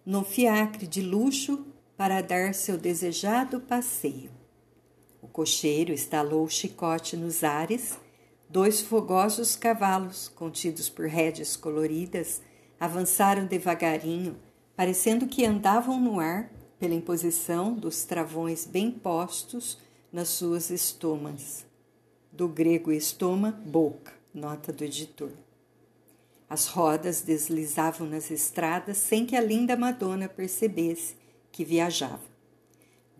no 0.03 0.23
fiacre 0.23 0.87
de 0.87 1.03
luxo 1.03 1.67
para 1.95 2.19
dar 2.21 2.55
seu 2.55 2.79
desejado 2.79 3.59
passeio. 3.59 4.38
Cocheiro 5.39 5.93
estalou 5.93 6.43
o 6.43 6.49
chicote 6.49 7.15
nos 7.15 7.45
ares, 7.45 7.97
dois 8.49 8.81
fogosos 8.81 9.55
cavalos, 9.55 10.27
contidos 10.27 10.89
por 10.89 11.05
rédeas 11.05 11.55
coloridas, 11.55 12.41
avançaram 12.77 13.45
devagarinho 13.45 14.35
parecendo 14.75 15.27
que 15.27 15.45
andavam 15.45 15.97
no 15.97 16.19
ar 16.19 16.51
pela 16.77 16.93
imposição 16.93 17.73
dos 17.73 18.03
travões 18.03 18.65
bem 18.65 18.91
postos 18.91 19.77
nas 20.11 20.27
suas 20.27 20.69
estomas. 20.69 21.65
Do 22.33 22.49
grego 22.49 22.91
estoma, 22.91 23.49
boca, 23.65 24.11
nota 24.33 24.73
do 24.73 24.83
editor. 24.83 25.31
As 26.49 26.67
rodas 26.67 27.21
deslizavam 27.21 28.05
nas 28.05 28.29
estradas 28.29 28.97
sem 28.97 29.25
que 29.25 29.37
a 29.37 29.41
linda 29.41 29.77
Madonna 29.77 30.27
percebesse 30.27 31.15
que 31.49 31.63
viajava. 31.63 32.38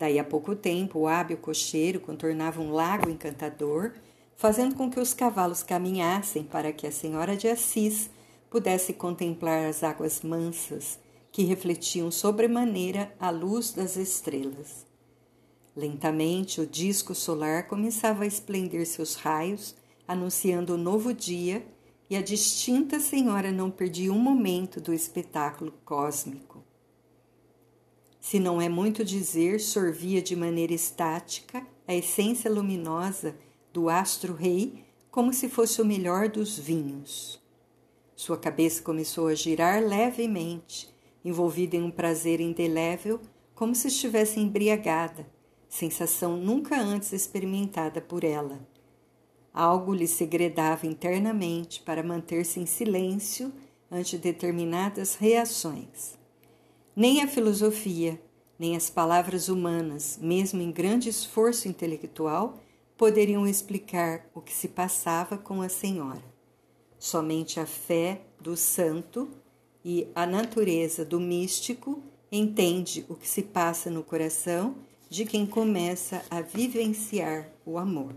Daí 0.00 0.18
a 0.18 0.24
pouco 0.24 0.56
tempo, 0.56 1.00
o 1.00 1.06
hábil 1.06 1.36
cocheiro 1.36 2.00
contornava 2.00 2.58
um 2.58 2.72
lago 2.72 3.10
encantador, 3.10 3.92
fazendo 4.34 4.74
com 4.74 4.90
que 4.90 4.98
os 4.98 5.12
cavalos 5.12 5.62
caminhassem 5.62 6.42
para 6.42 6.72
que 6.72 6.86
a 6.86 6.90
Senhora 6.90 7.36
de 7.36 7.46
Assis 7.46 8.08
pudesse 8.48 8.94
contemplar 8.94 9.66
as 9.66 9.84
águas 9.84 10.22
mansas 10.22 10.98
que 11.30 11.44
refletiam 11.44 12.10
sobremaneira 12.10 13.14
a 13.20 13.28
luz 13.28 13.74
das 13.74 13.96
estrelas. 13.96 14.86
Lentamente, 15.76 16.62
o 16.62 16.66
disco 16.66 17.14
solar 17.14 17.68
começava 17.68 18.24
a 18.24 18.26
esplender 18.26 18.86
seus 18.86 19.16
raios, 19.16 19.76
anunciando 20.08 20.76
o 20.76 20.78
novo 20.78 21.12
dia, 21.12 21.62
e 22.08 22.16
a 22.16 22.22
distinta 22.22 22.98
senhora 22.98 23.52
não 23.52 23.70
perdia 23.70 24.10
um 24.10 24.18
momento 24.18 24.80
do 24.80 24.94
espetáculo 24.94 25.74
cósmico. 25.84 26.49
Se 28.20 28.38
não 28.38 28.60
é 28.60 28.68
muito 28.68 29.02
dizer, 29.02 29.60
sorvia 29.60 30.20
de 30.20 30.36
maneira 30.36 30.74
estática 30.74 31.66
a 31.88 31.94
essência 31.94 32.50
luminosa 32.50 33.34
do 33.72 33.88
astro-rei 33.88 34.84
como 35.10 35.32
se 35.32 35.48
fosse 35.48 35.80
o 35.80 35.84
melhor 35.84 36.28
dos 36.28 36.58
vinhos. 36.58 37.40
Sua 38.14 38.36
cabeça 38.36 38.82
começou 38.82 39.26
a 39.28 39.34
girar 39.34 39.82
levemente, 39.82 40.94
envolvida 41.24 41.76
em 41.76 41.82
um 41.82 41.90
prazer 41.90 42.40
indelével, 42.40 43.20
como 43.54 43.74
se 43.74 43.88
estivesse 43.88 44.38
embriagada, 44.38 45.26
sensação 45.68 46.36
nunca 46.36 46.78
antes 46.78 47.12
experimentada 47.12 48.00
por 48.00 48.22
ela. 48.22 48.60
Algo 49.52 49.94
lhe 49.94 50.06
segredava 50.06 50.86
internamente 50.86 51.80
para 51.80 52.02
manter-se 52.02 52.60
em 52.60 52.66
silêncio 52.66 53.52
ante 53.90 54.16
determinadas 54.16 55.16
reações. 55.16 56.19
Nem 56.94 57.22
a 57.22 57.28
filosofia, 57.28 58.20
nem 58.58 58.76
as 58.76 58.90
palavras 58.90 59.48
humanas, 59.48 60.18
mesmo 60.20 60.60
em 60.60 60.70
grande 60.70 61.08
esforço 61.08 61.68
intelectual, 61.68 62.58
poderiam 62.96 63.46
explicar 63.46 64.26
o 64.34 64.40
que 64.40 64.52
se 64.52 64.68
passava 64.68 65.38
com 65.38 65.62
a 65.62 65.68
senhora. 65.68 66.22
Somente 66.98 67.58
a 67.58 67.64
fé 67.64 68.20
do 68.40 68.56
santo 68.56 69.30
e 69.84 70.08
a 70.14 70.26
natureza 70.26 71.04
do 71.04 71.18
místico 71.18 72.02
entende 72.30 73.06
o 73.08 73.14
que 73.14 73.26
se 73.26 73.42
passa 73.42 73.88
no 73.88 74.04
coração 74.04 74.76
de 75.08 75.24
quem 75.24 75.46
começa 75.46 76.22
a 76.30 76.40
vivenciar 76.40 77.50
o 77.64 77.78
amor. 77.78 78.14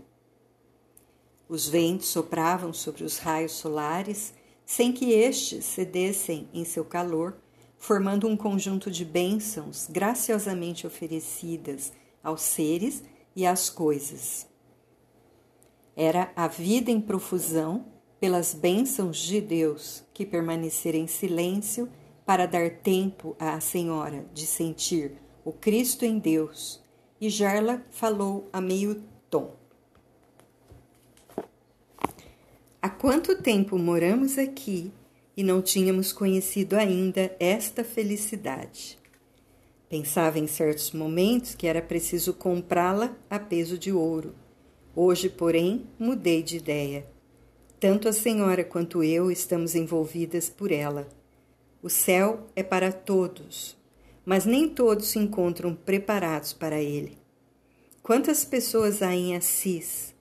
Os 1.48 1.68
ventos 1.68 2.08
sopravam 2.08 2.72
sobre 2.72 3.04
os 3.04 3.18
raios 3.18 3.52
solares 3.52 4.34
sem 4.66 4.92
que 4.92 5.12
estes 5.12 5.64
cedessem 5.64 6.48
em 6.52 6.64
seu 6.64 6.84
calor, 6.84 7.36
formando 7.84 8.26
um 8.26 8.34
conjunto 8.34 8.90
de 8.90 9.04
bênçãos 9.04 9.86
graciosamente 9.90 10.86
oferecidas 10.86 11.92
aos 12.22 12.40
seres 12.40 13.04
e 13.36 13.44
às 13.44 13.68
coisas. 13.68 14.48
Era 15.94 16.32
a 16.34 16.48
vida 16.48 16.90
em 16.90 16.98
profusão 16.98 17.84
pelas 18.18 18.54
bênçãos 18.54 19.18
de 19.18 19.38
Deus 19.38 20.02
que 20.14 20.24
permanecer 20.24 20.94
em 20.94 21.06
silêncio 21.06 21.86
para 22.24 22.46
dar 22.46 22.70
tempo 22.70 23.36
à 23.38 23.60
Senhora 23.60 24.24
de 24.32 24.46
sentir 24.46 25.18
o 25.44 25.52
Cristo 25.52 26.06
em 26.06 26.18
Deus. 26.18 26.82
E 27.20 27.28
Jarla 27.28 27.84
falou 27.90 28.48
a 28.50 28.62
meio 28.62 29.02
tom. 29.28 29.54
Há 32.80 32.88
quanto 32.88 33.42
tempo 33.42 33.78
moramos 33.78 34.38
aqui 34.38 34.90
e 35.36 35.42
não 35.42 35.60
tínhamos 35.60 36.12
conhecido 36.12 36.76
ainda 36.76 37.34
esta 37.38 37.82
felicidade? 37.82 38.98
Pensava 39.88 40.38
em 40.38 40.46
certos 40.46 40.92
momentos 40.92 41.54
que 41.54 41.66
era 41.66 41.80
preciso 41.80 42.32
comprá-la 42.34 43.16
a 43.28 43.38
peso 43.38 43.78
de 43.78 43.92
ouro. 43.92 44.34
Hoje, 44.96 45.28
porém, 45.28 45.86
mudei 45.98 46.42
de 46.42 46.56
ideia. 46.56 47.06
Tanto 47.78 48.08
a 48.08 48.12
senhora 48.12 48.64
quanto 48.64 49.02
eu 49.04 49.30
estamos 49.30 49.74
envolvidas 49.74 50.48
por 50.48 50.72
ela. 50.72 51.08
O 51.82 51.90
céu 51.90 52.46
é 52.56 52.62
para 52.62 52.90
todos, 52.90 53.76
mas 54.24 54.46
nem 54.46 54.68
todos 54.68 55.08
se 55.08 55.18
encontram 55.18 55.74
preparados 55.74 56.52
para 56.52 56.80
ele. 56.80 57.18
Quantas 58.02 58.44
pessoas 58.44 59.02
há 59.02 59.14
em 59.14 59.36
Assis? 59.36 60.14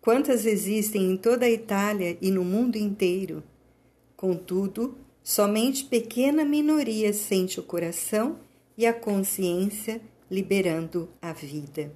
Quantas 0.00 0.46
existem 0.46 1.10
em 1.10 1.16
toda 1.16 1.44
a 1.44 1.50
Itália 1.50 2.16
e 2.20 2.30
no 2.30 2.44
mundo 2.44 2.76
inteiro? 2.76 3.42
Contudo, 4.18 4.98
somente 5.22 5.84
pequena 5.84 6.44
minoria 6.44 7.12
sente 7.12 7.60
o 7.60 7.62
coração 7.62 8.40
e 8.76 8.84
a 8.84 8.92
consciência 8.92 10.00
liberando 10.28 11.08
a 11.22 11.32
vida. 11.32 11.92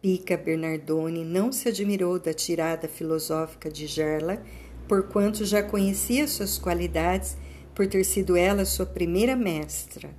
Pica 0.00 0.34
Bernardone 0.34 1.26
não 1.26 1.52
se 1.52 1.68
admirou 1.68 2.18
da 2.18 2.32
tirada 2.32 2.88
filosófica 2.88 3.70
de 3.70 3.86
Gerla, 3.86 4.42
porquanto 4.88 5.44
já 5.44 5.62
conhecia 5.62 6.26
suas 6.26 6.56
qualidades 6.56 7.36
por 7.74 7.86
ter 7.86 8.02
sido 8.02 8.34
ela 8.34 8.64
sua 8.64 8.86
primeira 8.86 9.36
mestra. 9.36 10.16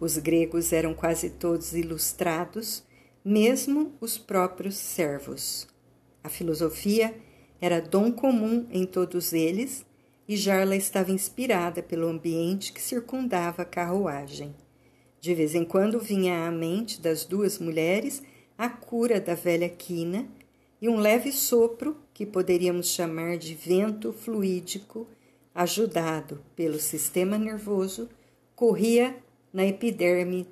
Os 0.00 0.18
gregos 0.18 0.72
eram 0.72 0.92
quase 0.92 1.30
todos 1.30 1.72
ilustrados, 1.72 2.82
mesmo 3.24 3.92
os 4.00 4.18
próprios 4.18 4.74
servos. 4.74 5.68
A 6.24 6.28
filosofia 6.28 7.14
era 7.60 7.80
dom 7.80 8.10
comum 8.10 8.66
em 8.72 8.84
todos 8.84 9.32
eles 9.32 9.88
e 10.30 10.36
Jarla 10.36 10.76
estava 10.76 11.10
inspirada 11.10 11.82
pelo 11.82 12.06
ambiente 12.06 12.72
que 12.72 12.80
circundava 12.80 13.62
a 13.62 13.64
carruagem. 13.64 14.54
De 15.20 15.34
vez 15.34 15.56
em 15.56 15.64
quando 15.64 15.98
vinha 15.98 16.46
à 16.46 16.52
mente 16.52 17.00
das 17.00 17.24
duas 17.24 17.58
mulheres 17.58 18.22
a 18.56 18.68
cura 18.68 19.20
da 19.20 19.34
velha 19.34 19.68
quina 19.68 20.28
e 20.80 20.88
um 20.88 21.00
leve 21.00 21.32
sopro, 21.32 21.96
que 22.14 22.24
poderíamos 22.24 22.90
chamar 22.90 23.38
de 23.38 23.56
vento 23.56 24.12
fluídico, 24.12 25.08
ajudado 25.52 26.40
pelo 26.54 26.78
sistema 26.78 27.36
nervoso, 27.36 28.08
corria 28.54 29.16
na 29.52 29.66
epiderme 29.66 30.46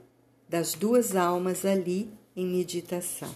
das 0.49 0.75
duas 0.75 1.15
almas 1.15 1.65
ali 1.65 2.11
em 2.35 2.45
meditação. 2.45 3.33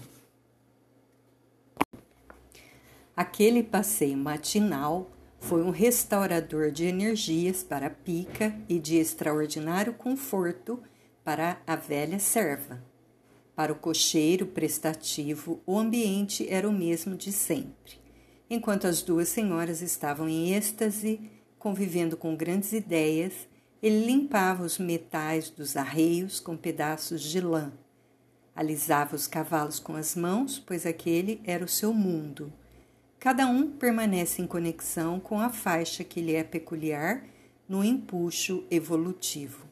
Aquele 3.17 3.63
passeio 3.63 4.17
matinal 4.17 5.12
foi 5.43 5.61
um 5.61 5.71
restaurador 5.71 6.71
de 6.71 6.85
energias 6.85 7.65
para 7.65 7.89
a 7.89 7.91
pica 7.91 8.55
e 8.69 8.79
de 8.79 8.97
extraordinário 8.97 9.93
conforto 9.93 10.81
para 11.25 11.61
a 11.67 11.75
velha 11.75 12.21
serva. 12.21 12.81
Para 13.55 13.73
o 13.73 13.77
cocheiro 13.77 14.47
prestativo, 14.47 15.61
o 15.67 15.77
ambiente 15.77 16.49
era 16.49 16.69
o 16.69 16.73
mesmo 16.73 17.17
de 17.17 17.33
sempre. 17.33 18.01
Enquanto 18.49 18.87
as 18.87 19.03
duas 19.03 19.29
senhoras 19.29 19.83
estavam 19.83 20.29
em 20.29 20.55
êxtase, 20.55 21.21
convivendo 21.59 22.17
com 22.17 22.37
grandes 22.37 22.73
ideias, 22.73 23.33
ele 23.83 24.07
limpava 24.07 24.63
os 24.63 24.79
metais 24.79 25.51
dos 25.51 25.77
arreios 25.77 26.39
com 26.39 26.57
pedaços 26.57 27.21
de 27.21 27.41
lã. 27.41 27.73
Alisava 28.55 29.17
os 29.17 29.27
cavalos 29.27 29.81
com 29.81 29.97
as 29.97 30.15
mãos, 30.15 30.61
pois 30.61 30.87
aquele 30.87 31.41
era 31.45 31.65
o 31.65 31.69
seu 31.69 31.93
mundo. 31.93 32.53
Cada 33.23 33.47
um 33.47 33.71
permanece 33.71 34.43
em 34.43 34.49
conexão 34.49 35.21
com 35.21 35.39
a 35.39 35.49
faixa 35.49 36.03
que 36.03 36.21
lhe 36.21 36.35
é 36.35 36.43
peculiar 36.43 37.23
no 37.69 37.85
empuxo 37.85 38.67
evolutivo. 38.69 39.65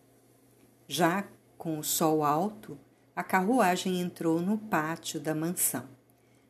Já 0.86 1.26
com 1.58 1.76
o 1.76 1.82
sol 1.82 2.22
alto, 2.22 2.78
a 3.14 3.24
carruagem 3.24 4.00
entrou 4.00 4.40
no 4.40 4.56
pátio 4.56 5.18
da 5.18 5.34
mansão. 5.34 5.82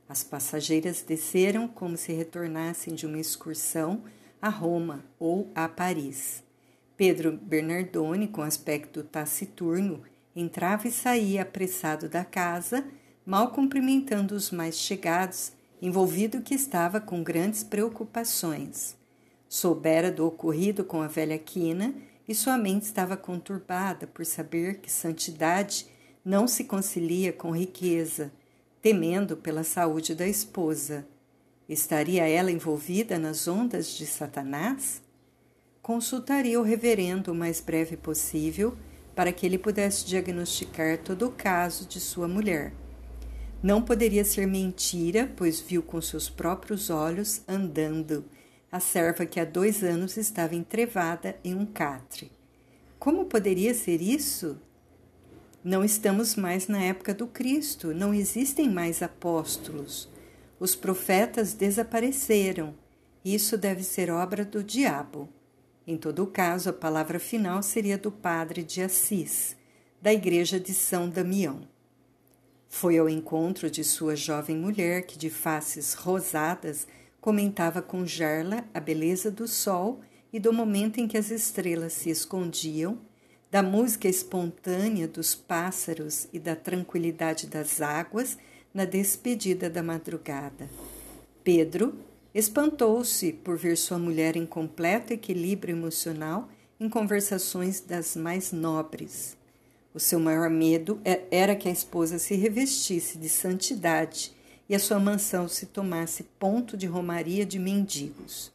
As 0.07 0.23
passageiras 0.23 1.01
desceram 1.01 1.67
como 1.67 1.97
se 1.97 2.13
retornassem 2.13 2.95
de 2.95 3.07
uma 3.07 3.19
excursão 3.19 4.05
a 4.43 4.51
Roma 4.51 5.03
ou 5.19 5.51
a 5.55 5.67
Paris. 5.71 6.45
Pedro 6.99 7.33
Bernardone, 7.33 8.29
com 8.29 8.43
aspecto 8.43 9.03
taciturno, 9.03 10.03
entrava 10.37 10.87
e 10.87 10.93
saía 10.93 11.41
apressado 11.41 12.11
da 12.11 12.27
casa, 12.27 12.87
mal 13.25 13.53
cumprimentando 13.53 14.35
os 14.35 14.51
mais 14.51 14.75
chegados, 14.77 15.59
envolvido 15.81 16.43
que 16.43 16.55
estava 16.55 17.01
com 17.01 17.23
grandes 17.23 17.65
preocupações. 17.65 18.97
Soubera 19.49 20.11
do 20.11 20.27
ocorrido 20.27 20.85
com 20.85 21.03
a 21.03 21.07
velha 21.07 21.39
Quina 21.39 21.95
e 22.29 22.35
sua 22.35 22.57
mente 22.57 22.83
estava 22.83 23.17
conturbada 23.17 24.07
por 24.07 24.25
saber 24.25 24.79
que 24.79 24.91
santidade 24.91 25.87
não 26.25 26.47
se 26.47 26.65
concilia 26.65 27.33
com 27.33 27.51
riqueza, 27.51 28.33
temendo 28.81 29.37
pela 29.37 29.65
saúde 29.65 30.15
da 30.15 30.27
esposa. 30.27 31.07
Estaria 31.69 32.29
ela 32.29 32.51
envolvida 32.51 33.19
nas 33.19 33.49
ondas 33.49 33.89
de 33.89 34.07
Satanás? 34.07 35.03
consultaria 35.83 36.61
o 36.61 36.63
reverendo 36.63 37.33
o 37.33 37.35
mais 37.35 37.61
breve 37.61 37.97
possível 37.97 38.77
para 39.15 39.33
que 39.33 39.45
ele 39.45 39.59
pudesse 39.59 40.07
diagnosticar 40.07 40.99
todo 40.99 41.27
o 41.27 41.33
caso 41.33 41.85
de 41.85 41.99
sua 41.99 42.29
mulher. 42.29 42.73
Não 43.63 43.83
poderia 43.83 44.25
ser 44.25 44.47
mentira, 44.47 45.31
pois 45.37 45.61
viu 45.61 45.83
com 45.83 46.01
seus 46.01 46.31
próprios 46.31 46.89
olhos 46.89 47.43
andando 47.47 48.25
a 48.73 48.81
serva 48.81 49.27
que 49.27 49.39
há 49.39 49.45
dois 49.45 49.83
anos 49.83 50.17
estava 50.17 50.55
entrevada 50.55 51.37
em 51.45 51.55
um 51.55 51.67
catre. 51.67 52.31
Como 52.99 53.27
poderia 53.27 53.75
ser 53.75 54.01
isso? 54.01 54.59
Não 55.63 55.85
estamos 55.85 56.37
mais 56.37 56.69
na 56.69 56.81
época 56.83 57.13
do 57.13 57.27
Cristo, 57.27 57.93
não 57.93 58.15
existem 58.15 58.71
mais 58.71 59.03
apóstolos. 59.03 60.09
Os 60.59 60.75
profetas 60.75 61.53
desapareceram. 61.53 62.75
Isso 63.23 63.59
deve 63.59 63.83
ser 63.83 64.11
obra 64.11 64.43
do 64.45 64.65
diabo. 64.65 65.29
Em 65.87 65.99
todo 65.99 66.27
caso, 66.27 66.71
a 66.71 66.73
palavra 66.73 67.19
final 67.19 67.63
seria 67.63 67.99
do 67.99 68.11
padre 68.11 68.63
de 68.63 68.81
Assis, 68.81 69.57
da 70.01 70.13
igreja 70.13 70.59
de 70.59 70.73
São 70.73 71.11
Damião. 71.11 71.69
Foi 72.73 72.97
ao 72.97 73.09
encontro 73.09 73.69
de 73.69 73.83
sua 73.83 74.15
jovem 74.15 74.57
mulher, 74.57 75.03
que 75.03 75.19
de 75.19 75.29
faces 75.29 75.93
rosadas 75.93 76.87
comentava 77.21 77.83
com 77.83 78.07
Jarla 78.07 78.65
a 78.73 78.79
beleza 78.79 79.29
do 79.29 79.47
sol 79.47 80.01
e 80.33 80.39
do 80.39 80.53
momento 80.53 80.99
em 80.99 81.09
que 81.09 81.19
as 81.19 81.31
estrelas 81.31 81.93
se 81.93 82.09
escondiam, 82.09 82.97
da 83.51 83.61
música 83.61 84.09
espontânea 84.09 85.09
dos 85.09 85.35
pássaros 85.35 86.29
e 86.33 86.39
da 86.39 86.55
tranquilidade 86.55 87.49
das 87.49 87.83
águas 87.83 88.39
na 88.73 88.85
despedida 88.85 89.69
da 89.69 89.83
madrugada. 89.83 90.71
Pedro 91.43 91.93
espantou-se 92.33 93.33
por 93.33 93.59
ver 93.59 93.77
sua 93.77 93.99
mulher 93.99 94.37
em 94.37 94.47
completo 94.47 95.13
equilíbrio 95.13 95.75
emocional 95.75 96.49
em 96.79 96.89
conversações 96.89 97.81
das 97.81 98.15
mais 98.15 98.53
nobres. 98.53 99.40
O 99.93 99.99
seu 99.99 100.21
maior 100.21 100.49
medo 100.49 101.01
é, 101.05 101.23
era 101.33 101.57
que 101.57 101.69
a 101.69 101.73
esposa 101.73 102.19
se 102.19 102.37
revestisse 102.37 103.19
de 103.19 103.29
santidade 103.29 104.33
e 104.69 104.75
a 104.75 104.79
sua 104.79 105.01
mansão 105.01 105.49
se 105.49 105.67
tomasse 105.67 106.23
ponto 106.39 106.77
de 106.77 106.87
romaria 106.87 107.45
de 107.45 107.59
mendigos. 107.59 108.53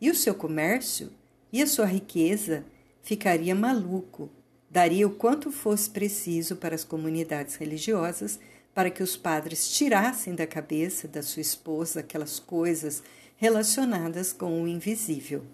E 0.00 0.10
o 0.10 0.14
seu 0.14 0.34
comércio 0.34 1.12
e 1.52 1.60
a 1.60 1.66
sua 1.66 1.84
riqueza 1.84 2.64
ficaria 3.02 3.54
maluco, 3.54 4.30
daria 4.70 5.06
o 5.06 5.10
quanto 5.10 5.50
fosse 5.50 5.90
preciso 5.90 6.56
para 6.56 6.74
as 6.74 6.84
comunidades 6.84 7.56
religiosas 7.56 8.38
para 8.74 8.90
que 8.90 9.02
os 9.02 9.14
padres 9.16 9.68
tirassem 9.68 10.34
da 10.34 10.46
cabeça 10.46 11.06
da 11.06 11.22
sua 11.22 11.42
esposa 11.42 12.00
aquelas 12.00 12.38
coisas 12.38 13.02
relacionadas 13.36 14.32
com 14.32 14.62
o 14.62 14.68
invisível. 14.68 15.44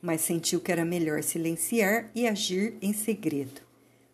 Mas 0.00 0.20
sentiu 0.20 0.60
que 0.60 0.70
era 0.70 0.84
melhor 0.84 1.22
silenciar 1.24 2.08
e 2.14 2.28
agir 2.28 2.74
em 2.80 2.92
segredo. 2.92 3.69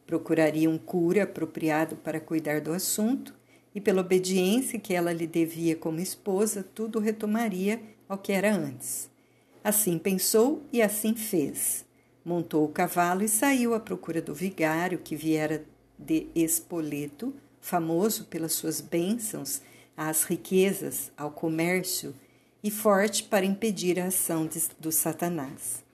Procuraria 0.06 0.70
um 0.70 0.78
cura 0.78 1.24
apropriado 1.24 1.96
para 1.96 2.20
cuidar 2.20 2.60
do 2.60 2.72
assunto 2.72 3.34
e 3.74 3.80
pela 3.80 4.00
obediência 4.00 4.78
que 4.78 4.94
ela 4.94 5.12
lhe 5.12 5.26
devia 5.26 5.76
como 5.76 6.00
esposa, 6.00 6.62
tudo 6.62 6.98
retomaria 6.98 7.80
ao 8.08 8.16
que 8.16 8.32
era 8.32 8.54
antes. 8.54 9.10
Assim 9.62 9.98
pensou 9.98 10.62
e 10.72 10.80
assim 10.80 11.14
fez. 11.14 11.84
Montou 12.24 12.64
o 12.64 12.68
cavalo 12.68 13.22
e 13.22 13.28
saiu 13.28 13.74
à 13.74 13.80
procura 13.80 14.22
do 14.22 14.34
vigário 14.34 14.98
que 14.98 15.16
viera 15.16 15.64
de 15.98 16.26
Espoleto, 16.34 17.34
famoso 17.60 18.24
pelas 18.26 18.52
suas 18.52 18.80
bênçãos 18.80 19.60
às 19.96 20.24
riquezas, 20.24 21.10
ao 21.16 21.30
comércio 21.30 22.14
e 22.62 22.70
forte 22.70 23.24
para 23.24 23.44
impedir 23.44 23.98
a 23.98 24.06
ação 24.06 24.46
de, 24.46 24.60
do 24.78 24.92
Satanás. 24.92 25.85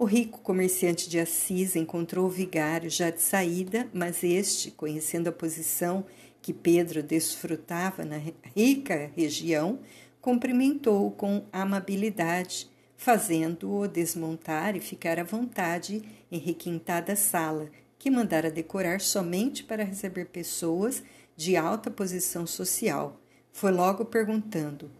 O 0.00 0.06
rico 0.06 0.40
comerciante 0.40 1.10
de 1.10 1.18
Assis 1.18 1.76
encontrou 1.76 2.24
o 2.24 2.30
vigário 2.30 2.88
já 2.88 3.10
de 3.10 3.20
saída, 3.20 3.86
mas 3.92 4.24
este, 4.24 4.70
conhecendo 4.70 5.28
a 5.28 5.32
posição 5.32 6.06
que 6.40 6.54
Pedro 6.54 7.02
desfrutava 7.02 8.02
na 8.02 8.16
rica 8.56 9.12
região, 9.14 9.78
cumprimentou-o 10.18 11.10
com 11.10 11.44
amabilidade, 11.52 12.70
fazendo-o 12.96 13.86
desmontar 13.86 14.74
e 14.74 14.80
ficar 14.80 15.18
à 15.18 15.22
vontade 15.22 16.02
em 16.32 16.38
requintada 16.38 17.14
sala, 17.14 17.70
que 17.98 18.10
mandara 18.10 18.50
decorar 18.50 19.02
somente 19.02 19.62
para 19.64 19.84
receber 19.84 20.28
pessoas 20.28 21.02
de 21.36 21.58
alta 21.58 21.90
posição 21.90 22.46
social. 22.46 23.20
Foi 23.52 23.70
logo 23.70 24.06
perguntando: 24.06 24.90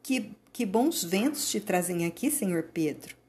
Que, 0.00 0.30
que 0.52 0.64
bons 0.64 1.02
ventos 1.02 1.50
te 1.50 1.58
trazem 1.58 2.06
aqui, 2.06 2.30
senhor 2.30 2.68
Pedro? 2.72 3.20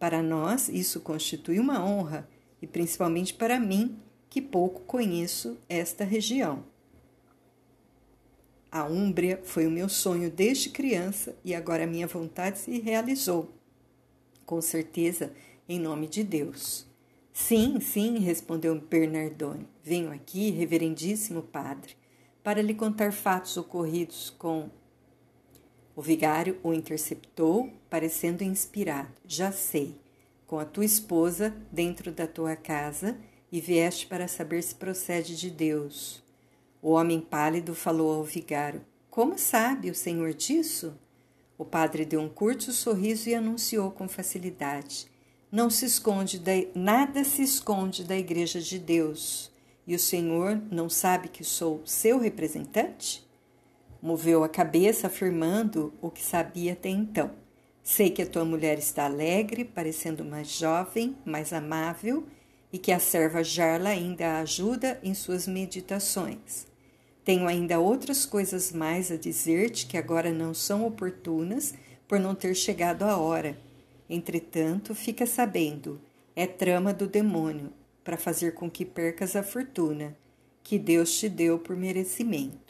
Para 0.00 0.22
nós, 0.22 0.70
isso 0.70 1.00
constitui 1.00 1.60
uma 1.60 1.84
honra, 1.84 2.26
e 2.60 2.66
principalmente 2.66 3.34
para 3.34 3.60
mim, 3.60 3.98
que 4.30 4.40
pouco 4.40 4.80
conheço 4.80 5.58
esta 5.68 6.04
região. 6.04 6.64
A 8.72 8.84
Úmbria 8.84 9.40
foi 9.44 9.66
o 9.66 9.70
meu 9.70 9.90
sonho 9.90 10.30
desde 10.30 10.70
criança 10.70 11.36
e 11.44 11.54
agora 11.54 11.86
minha 11.86 12.06
vontade 12.06 12.58
se 12.58 12.78
realizou. 12.78 13.52
Com 14.46 14.62
certeza, 14.62 15.32
em 15.68 15.78
nome 15.78 16.06
de 16.06 16.24
Deus. 16.24 16.86
Sim, 17.32 17.78
sim, 17.80 18.18
respondeu 18.18 18.80
Bernardone. 18.80 19.68
Venho 19.82 20.10
aqui, 20.10 20.50
reverendíssimo 20.50 21.42
padre, 21.42 21.94
para 22.42 22.62
lhe 22.62 22.74
contar 22.74 23.12
fatos 23.12 23.56
ocorridos 23.56 24.30
com. 24.30 24.70
O 26.00 26.02
vigário 26.02 26.58
o 26.62 26.72
interceptou, 26.72 27.70
parecendo 27.90 28.42
inspirado. 28.42 29.12
Já 29.26 29.52
sei, 29.52 30.00
com 30.46 30.58
a 30.58 30.64
tua 30.64 30.86
esposa 30.86 31.54
dentro 31.70 32.10
da 32.10 32.26
tua 32.26 32.56
casa 32.56 33.18
e 33.52 33.60
vieste 33.60 34.06
para 34.06 34.26
saber 34.26 34.62
se 34.62 34.74
procede 34.74 35.36
de 35.36 35.50
Deus. 35.50 36.22
O 36.80 36.92
homem 36.92 37.20
pálido 37.20 37.74
falou 37.74 38.14
ao 38.14 38.24
vigário: 38.24 38.80
Como 39.10 39.38
sabe 39.38 39.90
o 39.90 39.94
senhor 39.94 40.32
disso? 40.32 40.98
O 41.58 41.66
padre 41.66 42.06
deu 42.06 42.22
um 42.22 42.30
curto 42.30 42.72
sorriso 42.72 43.28
e 43.28 43.34
anunciou 43.34 43.90
com 43.90 44.08
facilidade: 44.08 45.06
Não 45.52 45.68
se 45.68 45.84
esconde 45.84 46.38
da, 46.38 46.52
nada 46.74 47.22
se 47.24 47.42
esconde 47.42 48.04
da 48.04 48.16
igreja 48.16 48.58
de 48.58 48.78
Deus. 48.78 49.52
E 49.86 49.94
o 49.94 49.98
senhor 49.98 50.62
não 50.72 50.88
sabe 50.88 51.28
que 51.28 51.44
sou 51.44 51.82
seu 51.84 52.18
representante? 52.18 53.28
Moveu 54.02 54.42
a 54.42 54.48
cabeça, 54.48 55.08
afirmando 55.08 55.92
o 56.00 56.10
que 56.10 56.22
sabia 56.22 56.72
até 56.72 56.88
então. 56.88 57.30
Sei 57.82 58.10
que 58.10 58.22
a 58.22 58.26
tua 58.26 58.44
mulher 58.44 58.78
está 58.78 59.04
alegre, 59.04 59.64
parecendo 59.64 60.24
mais 60.24 60.48
jovem, 60.48 61.16
mais 61.24 61.52
amável, 61.52 62.26
e 62.72 62.78
que 62.78 62.92
a 62.92 62.98
serva 62.98 63.42
Jarla 63.42 63.90
ainda 63.90 64.26
a 64.26 64.40
ajuda 64.40 64.98
em 65.02 65.12
suas 65.12 65.46
meditações. 65.46 66.66
Tenho 67.24 67.46
ainda 67.46 67.78
outras 67.78 68.24
coisas 68.24 68.72
mais 68.72 69.10
a 69.10 69.16
dizer-te 69.16 69.86
que 69.86 69.96
agora 69.96 70.32
não 70.32 70.54
são 70.54 70.86
oportunas 70.86 71.74
por 72.08 72.18
não 72.18 72.34
ter 72.34 72.54
chegado 72.54 73.02
a 73.02 73.16
hora. 73.16 73.58
Entretanto, 74.08 74.94
fica 74.94 75.26
sabendo, 75.26 76.00
é 76.34 76.46
trama 76.46 76.92
do 76.94 77.06
demônio 77.06 77.72
para 78.02 78.16
fazer 78.16 78.54
com 78.54 78.70
que 78.70 78.84
percas 78.84 79.36
a 79.36 79.42
fortuna 79.42 80.16
que 80.62 80.78
Deus 80.78 81.18
te 81.18 81.28
deu 81.28 81.58
por 81.58 81.76
merecimento. 81.76 82.69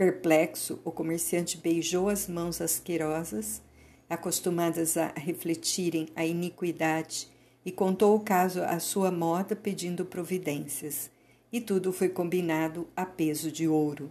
Perplexo, 0.00 0.80
o 0.82 0.90
comerciante 0.90 1.58
beijou 1.58 2.08
as 2.08 2.26
mãos 2.26 2.62
asquerosas, 2.62 3.60
acostumadas 4.08 4.96
a 4.96 5.12
refletirem 5.14 6.08
a 6.16 6.24
iniquidade, 6.24 7.28
e 7.66 7.70
contou 7.70 8.16
o 8.16 8.20
caso 8.20 8.62
à 8.62 8.80
sua 8.80 9.10
moda 9.10 9.54
pedindo 9.54 10.06
providências 10.06 11.10
e 11.52 11.60
tudo 11.60 11.92
foi 11.92 12.08
combinado 12.08 12.88
a 12.96 13.04
peso 13.04 13.52
de 13.52 13.68
ouro. 13.68 14.10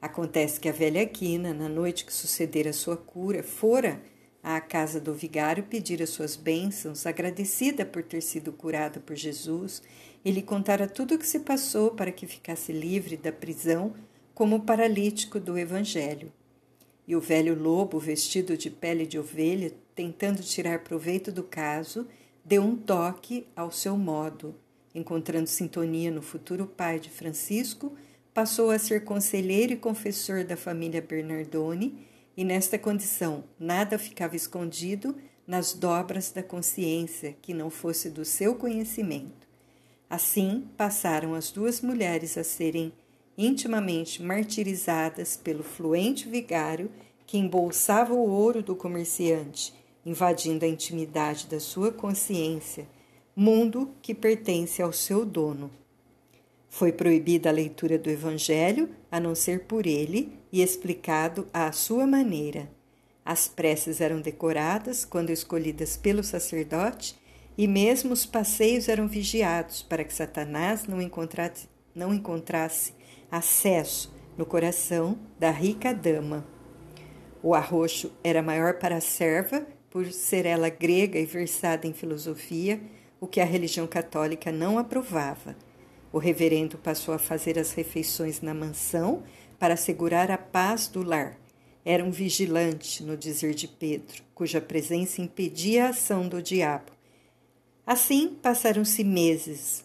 Acontece 0.00 0.58
que 0.58 0.68
a 0.68 0.72
velha 0.72 1.06
Quina, 1.06 1.54
na 1.54 1.68
noite 1.68 2.04
que 2.04 2.12
sucedera 2.12 2.72
sua 2.72 2.96
cura, 2.96 3.44
fora 3.44 4.02
à 4.42 4.60
casa 4.60 5.00
do 5.00 5.14
vigário 5.14 5.62
pedir 5.62 6.02
as 6.02 6.10
suas 6.10 6.34
bênçãos, 6.34 7.06
agradecida 7.06 7.86
por 7.86 8.02
ter 8.02 8.22
sido 8.22 8.52
curada 8.52 8.98
por 8.98 9.14
Jesus, 9.14 9.84
e 10.24 10.32
lhe 10.32 10.42
contara 10.42 10.88
tudo 10.88 11.14
o 11.14 11.18
que 11.18 11.28
se 11.28 11.38
passou 11.38 11.92
para 11.92 12.10
que 12.10 12.26
ficasse 12.26 12.72
livre 12.72 13.16
da 13.16 13.30
prisão 13.30 13.94
como 14.34 14.62
paralítico 14.62 15.38
do 15.38 15.58
Evangelho. 15.58 16.32
E 17.06 17.16
o 17.16 17.20
velho 17.20 17.60
lobo, 17.60 17.98
vestido 17.98 18.56
de 18.56 18.70
pele 18.70 19.06
de 19.06 19.18
ovelha, 19.18 19.72
tentando 19.94 20.42
tirar 20.42 20.80
proveito 20.80 21.30
do 21.30 21.42
caso, 21.42 22.06
deu 22.44 22.62
um 22.62 22.76
toque 22.76 23.46
ao 23.54 23.70
seu 23.70 23.96
modo, 23.96 24.54
Encontrando 24.94 25.48
sintonia 25.48 26.10
no 26.10 26.20
futuro 26.20 26.66
pai 26.66 27.00
de 27.00 27.08
Francisco, 27.08 27.96
passou 28.34 28.70
a 28.70 28.78
ser 28.78 29.04
conselheiro 29.04 29.72
e 29.72 29.76
confessor 29.76 30.44
da 30.44 30.56
família 30.56 31.00
Bernardoni, 31.00 32.06
e 32.36 32.44
nesta 32.44 32.78
condição 32.78 33.44
nada 33.58 33.98
ficava 33.98 34.36
escondido 34.36 35.16
nas 35.46 35.72
dobras 35.72 36.30
da 36.30 36.42
consciência 36.42 37.36
que 37.40 37.54
não 37.54 37.70
fosse 37.70 38.10
do 38.10 38.24
seu 38.24 38.54
conhecimento. 38.54 39.46
Assim 40.08 40.66
passaram 40.76 41.34
as 41.34 41.50
duas 41.50 41.80
mulheres 41.80 42.36
a 42.36 42.44
serem 42.44 42.92
intimamente 43.36 44.22
martirizadas 44.22 45.36
pelo 45.36 45.62
fluente 45.62 46.28
vigário 46.28 46.90
que 47.26 47.38
embolsava 47.38 48.12
o 48.12 48.28
ouro 48.28 48.62
do 48.62 48.76
comerciante 48.76 49.74
invadindo 50.04 50.64
a 50.64 50.68
intimidade 50.68 51.46
da 51.46 51.60
sua 51.60 51.92
consciência, 51.92 52.86
mundo 53.34 53.90
que 54.02 54.14
pertence 54.14 54.82
ao 54.82 54.92
seu 54.92 55.24
dono. 55.24 55.70
Foi 56.68 56.92
proibida 56.92 57.50
a 57.50 57.52
leitura 57.52 57.98
do 57.98 58.10
Evangelho 58.10 58.90
a 59.10 59.20
não 59.20 59.34
ser 59.34 59.64
por 59.64 59.86
ele 59.86 60.32
e 60.50 60.62
explicado 60.62 61.46
à 61.52 61.70
sua 61.70 62.06
maneira. 62.06 62.68
As 63.24 63.46
preces 63.46 64.00
eram 64.00 64.20
decoradas 64.20 65.04
quando 65.04 65.30
escolhidas 65.30 65.96
pelo 65.96 66.24
sacerdote 66.24 67.14
e 67.56 67.68
mesmo 67.68 68.12
os 68.12 68.26
passeios 68.26 68.88
eram 68.88 69.06
vigiados 69.06 69.82
para 69.82 70.02
que 70.02 70.14
Satanás 70.14 70.86
não 70.86 71.00
encontrasse, 71.00 71.68
não 71.94 72.12
encontrasse 72.12 72.92
acesso 73.32 74.14
no 74.36 74.44
coração 74.44 75.18
da 75.38 75.50
rica 75.50 75.94
dama. 75.94 76.46
O 77.42 77.54
arroxo 77.54 78.12
era 78.22 78.42
maior 78.42 78.74
para 78.74 78.96
a 78.96 79.00
serva, 79.00 79.66
por 79.90 80.06
ser 80.12 80.44
ela 80.44 80.68
grega 80.68 81.18
e 81.18 81.24
versada 81.24 81.86
em 81.86 81.94
filosofia, 81.94 82.78
o 83.18 83.26
que 83.26 83.40
a 83.40 83.44
religião 83.44 83.86
católica 83.86 84.52
não 84.52 84.78
aprovava. 84.78 85.56
O 86.12 86.18
reverendo 86.18 86.76
passou 86.76 87.14
a 87.14 87.18
fazer 87.18 87.58
as 87.58 87.72
refeições 87.72 88.42
na 88.42 88.52
mansão 88.52 89.22
para 89.58 89.74
assegurar 89.74 90.30
a 90.30 90.36
paz 90.36 90.86
do 90.86 91.02
lar. 91.02 91.38
Era 91.84 92.04
um 92.04 92.10
vigilante, 92.10 93.02
no 93.02 93.16
dizer 93.16 93.54
de 93.54 93.66
Pedro, 93.66 94.22
cuja 94.34 94.60
presença 94.60 95.22
impedia 95.22 95.86
a 95.86 95.88
ação 95.88 96.28
do 96.28 96.42
diabo. 96.42 96.92
Assim 97.86 98.36
passaram-se 98.40 99.02
meses. 99.02 99.84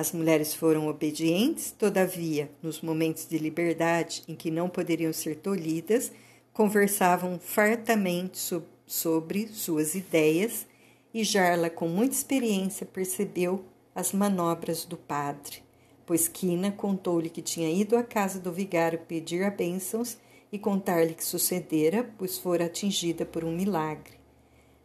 As 0.00 0.12
mulheres 0.12 0.54
foram 0.54 0.88
obedientes, 0.88 1.72
todavia, 1.72 2.50
nos 2.62 2.80
momentos 2.80 3.28
de 3.28 3.36
liberdade 3.36 4.22
em 4.26 4.34
que 4.34 4.50
não 4.50 4.66
poderiam 4.66 5.12
ser 5.12 5.36
tolhidas, 5.36 6.10
conversavam 6.54 7.38
fartamente 7.38 8.38
sobre 8.86 9.48
suas 9.48 9.94
ideias 9.94 10.66
e 11.12 11.22
Jarla, 11.22 11.68
com 11.68 11.86
muita 11.86 12.14
experiência, 12.14 12.86
percebeu 12.86 13.62
as 13.94 14.14
manobras 14.14 14.86
do 14.86 14.96
padre, 14.96 15.62
pois 16.06 16.26
Quina 16.26 16.72
contou-lhe 16.72 17.28
que 17.28 17.42
tinha 17.42 17.70
ido 17.70 17.94
à 17.94 18.02
casa 18.02 18.40
do 18.40 18.50
vigário 18.50 19.00
pedir 19.06 19.44
a 19.44 19.50
bênçãos 19.50 20.16
e 20.50 20.58
contar-lhe 20.58 21.12
que 21.12 21.22
sucedera, 21.22 22.10
pois 22.16 22.38
fora 22.38 22.64
atingida 22.64 23.26
por 23.26 23.44
um 23.44 23.54
milagre. 23.54 24.19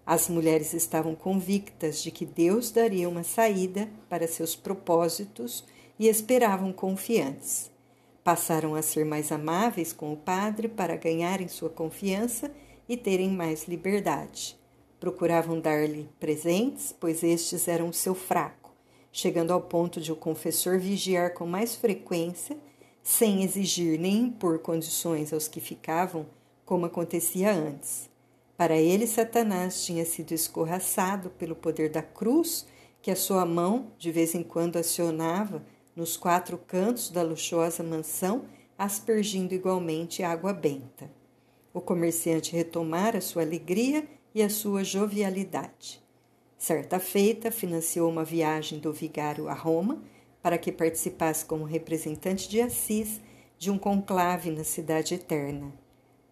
As 0.05 0.29
mulheres 0.29 0.73
estavam 0.73 1.15
convictas 1.15 2.01
de 2.03 2.11
que 2.11 2.25
Deus 2.25 2.69
daria 2.71 3.09
uma 3.09 3.23
saída 3.23 3.89
para 4.07 4.27
seus 4.27 4.55
propósitos 4.55 5.63
e 5.97 6.07
esperavam 6.07 6.71
confiantes. 6.71 7.71
Passaram 8.23 8.75
a 8.75 8.81
ser 8.81 9.05
mais 9.05 9.31
amáveis 9.31 9.91
com 9.91 10.13
o 10.13 10.17
padre 10.17 10.67
para 10.67 10.95
ganharem 10.95 11.47
sua 11.47 11.69
confiança 11.69 12.51
e 12.87 12.95
terem 12.95 13.29
mais 13.29 13.67
liberdade. 13.67 14.57
Procuravam 14.99 15.59
dar-lhe 15.59 16.09
presentes, 16.19 16.93
pois 16.99 17.23
estes 17.23 17.67
eram 17.67 17.89
o 17.89 17.93
seu 17.93 18.13
fraco 18.13 18.65
chegando 19.15 19.53
ao 19.53 19.61
ponto 19.61 20.01
de 20.01 20.11
o 20.11 20.15
confessor 20.15 20.77
vigiar 20.77 21.33
com 21.33 21.47
mais 21.47 21.73
frequência, 21.73 22.57
sem 23.01 23.43
exigir 23.43 23.97
nem 23.97 24.23
impor 24.23 24.59
condições 24.59 25.31
aos 25.31 25.47
que 25.47 25.61
ficavam, 25.61 26.25
como 26.65 26.85
acontecia 26.85 27.49
antes. 27.49 28.09
Para 28.57 28.77
ele, 28.77 29.05
Satanás 29.05 29.83
tinha 29.83 30.05
sido 30.05 30.31
escorraçado 30.31 31.29
pelo 31.31 31.55
poder 31.55 31.89
da 31.89 32.01
cruz 32.01 32.65
que 33.01 33.11
a 33.11 33.15
sua 33.15 33.45
mão 33.45 33.91
de 33.97 34.11
vez 34.11 34.33
em 34.33 34.43
quando 34.43 34.77
acionava 34.77 35.63
nos 35.95 36.17
quatro 36.17 36.57
cantos 36.57 37.09
da 37.09 37.21
luxuosa 37.21 37.83
mansão, 37.83 38.45
aspergindo 38.77 39.53
igualmente 39.53 40.23
água 40.23 40.53
benta. 40.53 41.09
O 41.73 41.81
comerciante 41.81 42.55
retomara 42.55 43.21
sua 43.21 43.41
alegria 43.41 44.07
e 44.33 44.41
a 44.41 44.49
sua 44.49 44.83
jovialidade. 44.83 46.01
Certa 46.57 46.99
feita, 46.99 47.51
financiou 47.51 48.09
uma 48.09 48.23
viagem 48.23 48.79
do 48.79 48.91
vigário 48.91 49.47
a 49.47 49.53
Roma 49.53 50.01
para 50.41 50.57
que 50.57 50.71
participasse 50.71 51.45
como 51.45 51.63
representante 51.63 52.49
de 52.49 52.61
Assis 52.61 53.21
de 53.57 53.69
um 53.69 53.77
conclave 53.77 54.51
na 54.51 54.63
Cidade 54.63 55.13
Eterna. 55.13 55.73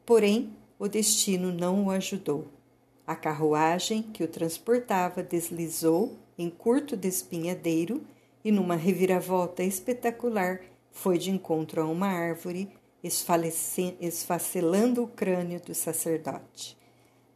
Porém, 0.05 0.55
o 0.83 0.89
destino 0.89 1.49
não 1.49 1.85
o 1.85 1.91
ajudou. 1.91 2.45
A 3.07 3.15
carruagem 3.15 4.03
que 4.03 4.21
o 4.21 4.27
transportava 4.27 5.23
deslizou 5.23 6.17
em 6.37 6.49
curto 6.49 6.97
despinhadeiro 6.97 8.03
e, 8.43 8.51
numa 8.51 8.75
reviravolta 8.75 9.63
espetacular, 9.63 10.59
foi 10.91 11.17
de 11.17 11.31
encontro 11.31 11.81
a 11.81 11.85
uma 11.85 12.07
árvore, 12.07 12.69
esfacelando 14.01 15.03
o 15.03 15.07
crânio 15.07 15.61
do 15.61 15.73
sacerdote. 15.73 16.77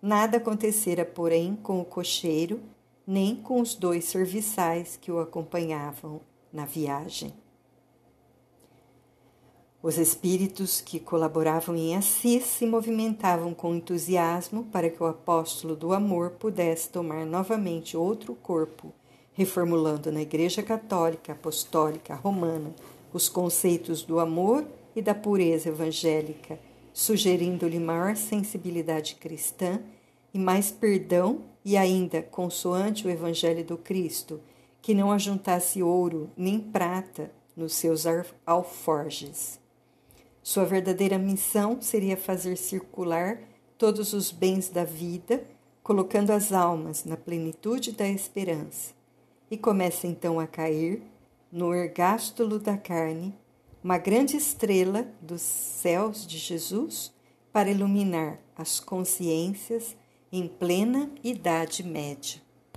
Nada 0.01 0.39
acontecera, 0.39 1.05
porém, 1.05 1.55
com 1.55 1.79
o 1.79 1.85
cocheiro 1.85 2.59
nem 3.07 3.33
com 3.33 3.61
os 3.61 3.75
dois 3.75 4.03
serviçais 4.03 4.97
que 4.97 5.09
o 5.09 5.19
acompanhavam 5.19 6.19
na 6.51 6.65
viagem. 6.65 7.33
Os 9.81 9.99
espíritos 9.99 10.81
que 10.81 10.99
colaboravam 10.99 11.75
em 11.75 11.95
Assis 11.95 12.45
se 12.45 12.65
movimentavam 12.65 13.53
com 13.53 13.75
entusiasmo 13.75 14.63
para 14.71 14.89
que 14.89 15.01
o 15.01 15.05
apóstolo 15.05 15.75
do 15.75 15.93
amor 15.93 16.31
pudesse 16.31 16.89
tomar 16.89 17.27
novamente 17.27 17.95
outro 17.95 18.33
corpo, 18.33 18.91
reformulando 19.33 20.11
na 20.11 20.21
Igreja 20.21 20.63
Católica 20.63 21.33
Apostólica 21.33 22.15
Romana 22.15 22.73
os 23.13 23.29
conceitos 23.29 24.01
do 24.01 24.19
amor 24.19 24.65
e 24.95 25.01
da 25.01 25.13
pureza 25.13 25.69
evangélica, 25.69 26.59
sugerindo-lhe 26.91 27.79
maior 27.79 28.15
sensibilidade 28.15 29.13
cristã 29.15 29.79
e 30.33 30.39
mais 30.39 30.71
perdão 30.71 31.41
e 31.63 31.77
ainda, 31.77 32.23
consoante 32.23 33.05
o 33.05 33.11
Evangelho 33.11 33.63
do 33.63 33.77
Cristo, 33.77 34.41
que 34.81 34.95
não 34.95 35.11
ajuntasse 35.11 35.83
ouro 35.83 36.31
nem 36.35 36.59
prata 36.59 37.31
nos 37.55 37.73
seus 37.73 38.05
alforjes. 38.43 39.66
Sua 40.47 40.63
verdadeira 40.63 41.17
missão 41.17 41.81
seria 41.81 42.15
fazer 42.15 42.55
circular 42.55 43.37
todos 43.77 44.13
os 44.13 44.31
bens 44.31 44.69
da 44.69 44.85
vida, 44.85 45.43
colocando 45.83 46.31
as 46.31 46.53
almas 46.53 47.03
na 47.03 47.17
plenitude 47.17 47.91
da 47.91 48.07
esperança. 48.07 48.93
E 49.51 49.57
começa 49.57 50.07
então 50.07 50.39
a 50.39 50.47
cair, 50.47 51.03
no 51.51 51.75
ergástulo 51.75 52.59
da 52.59 52.77
carne, 52.77 53.37
uma 53.83 53.97
grande 53.97 54.37
estrela 54.37 55.05
dos 55.21 55.41
céus 55.41 56.25
de 56.25 56.37
Jesus 56.37 57.13
para 57.51 57.69
iluminar 57.69 58.39
as 58.55 58.79
consciências 58.79 59.97
em 60.31 60.47
plena 60.47 61.11
Idade 61.25 61.83
Média. 61.83 62.46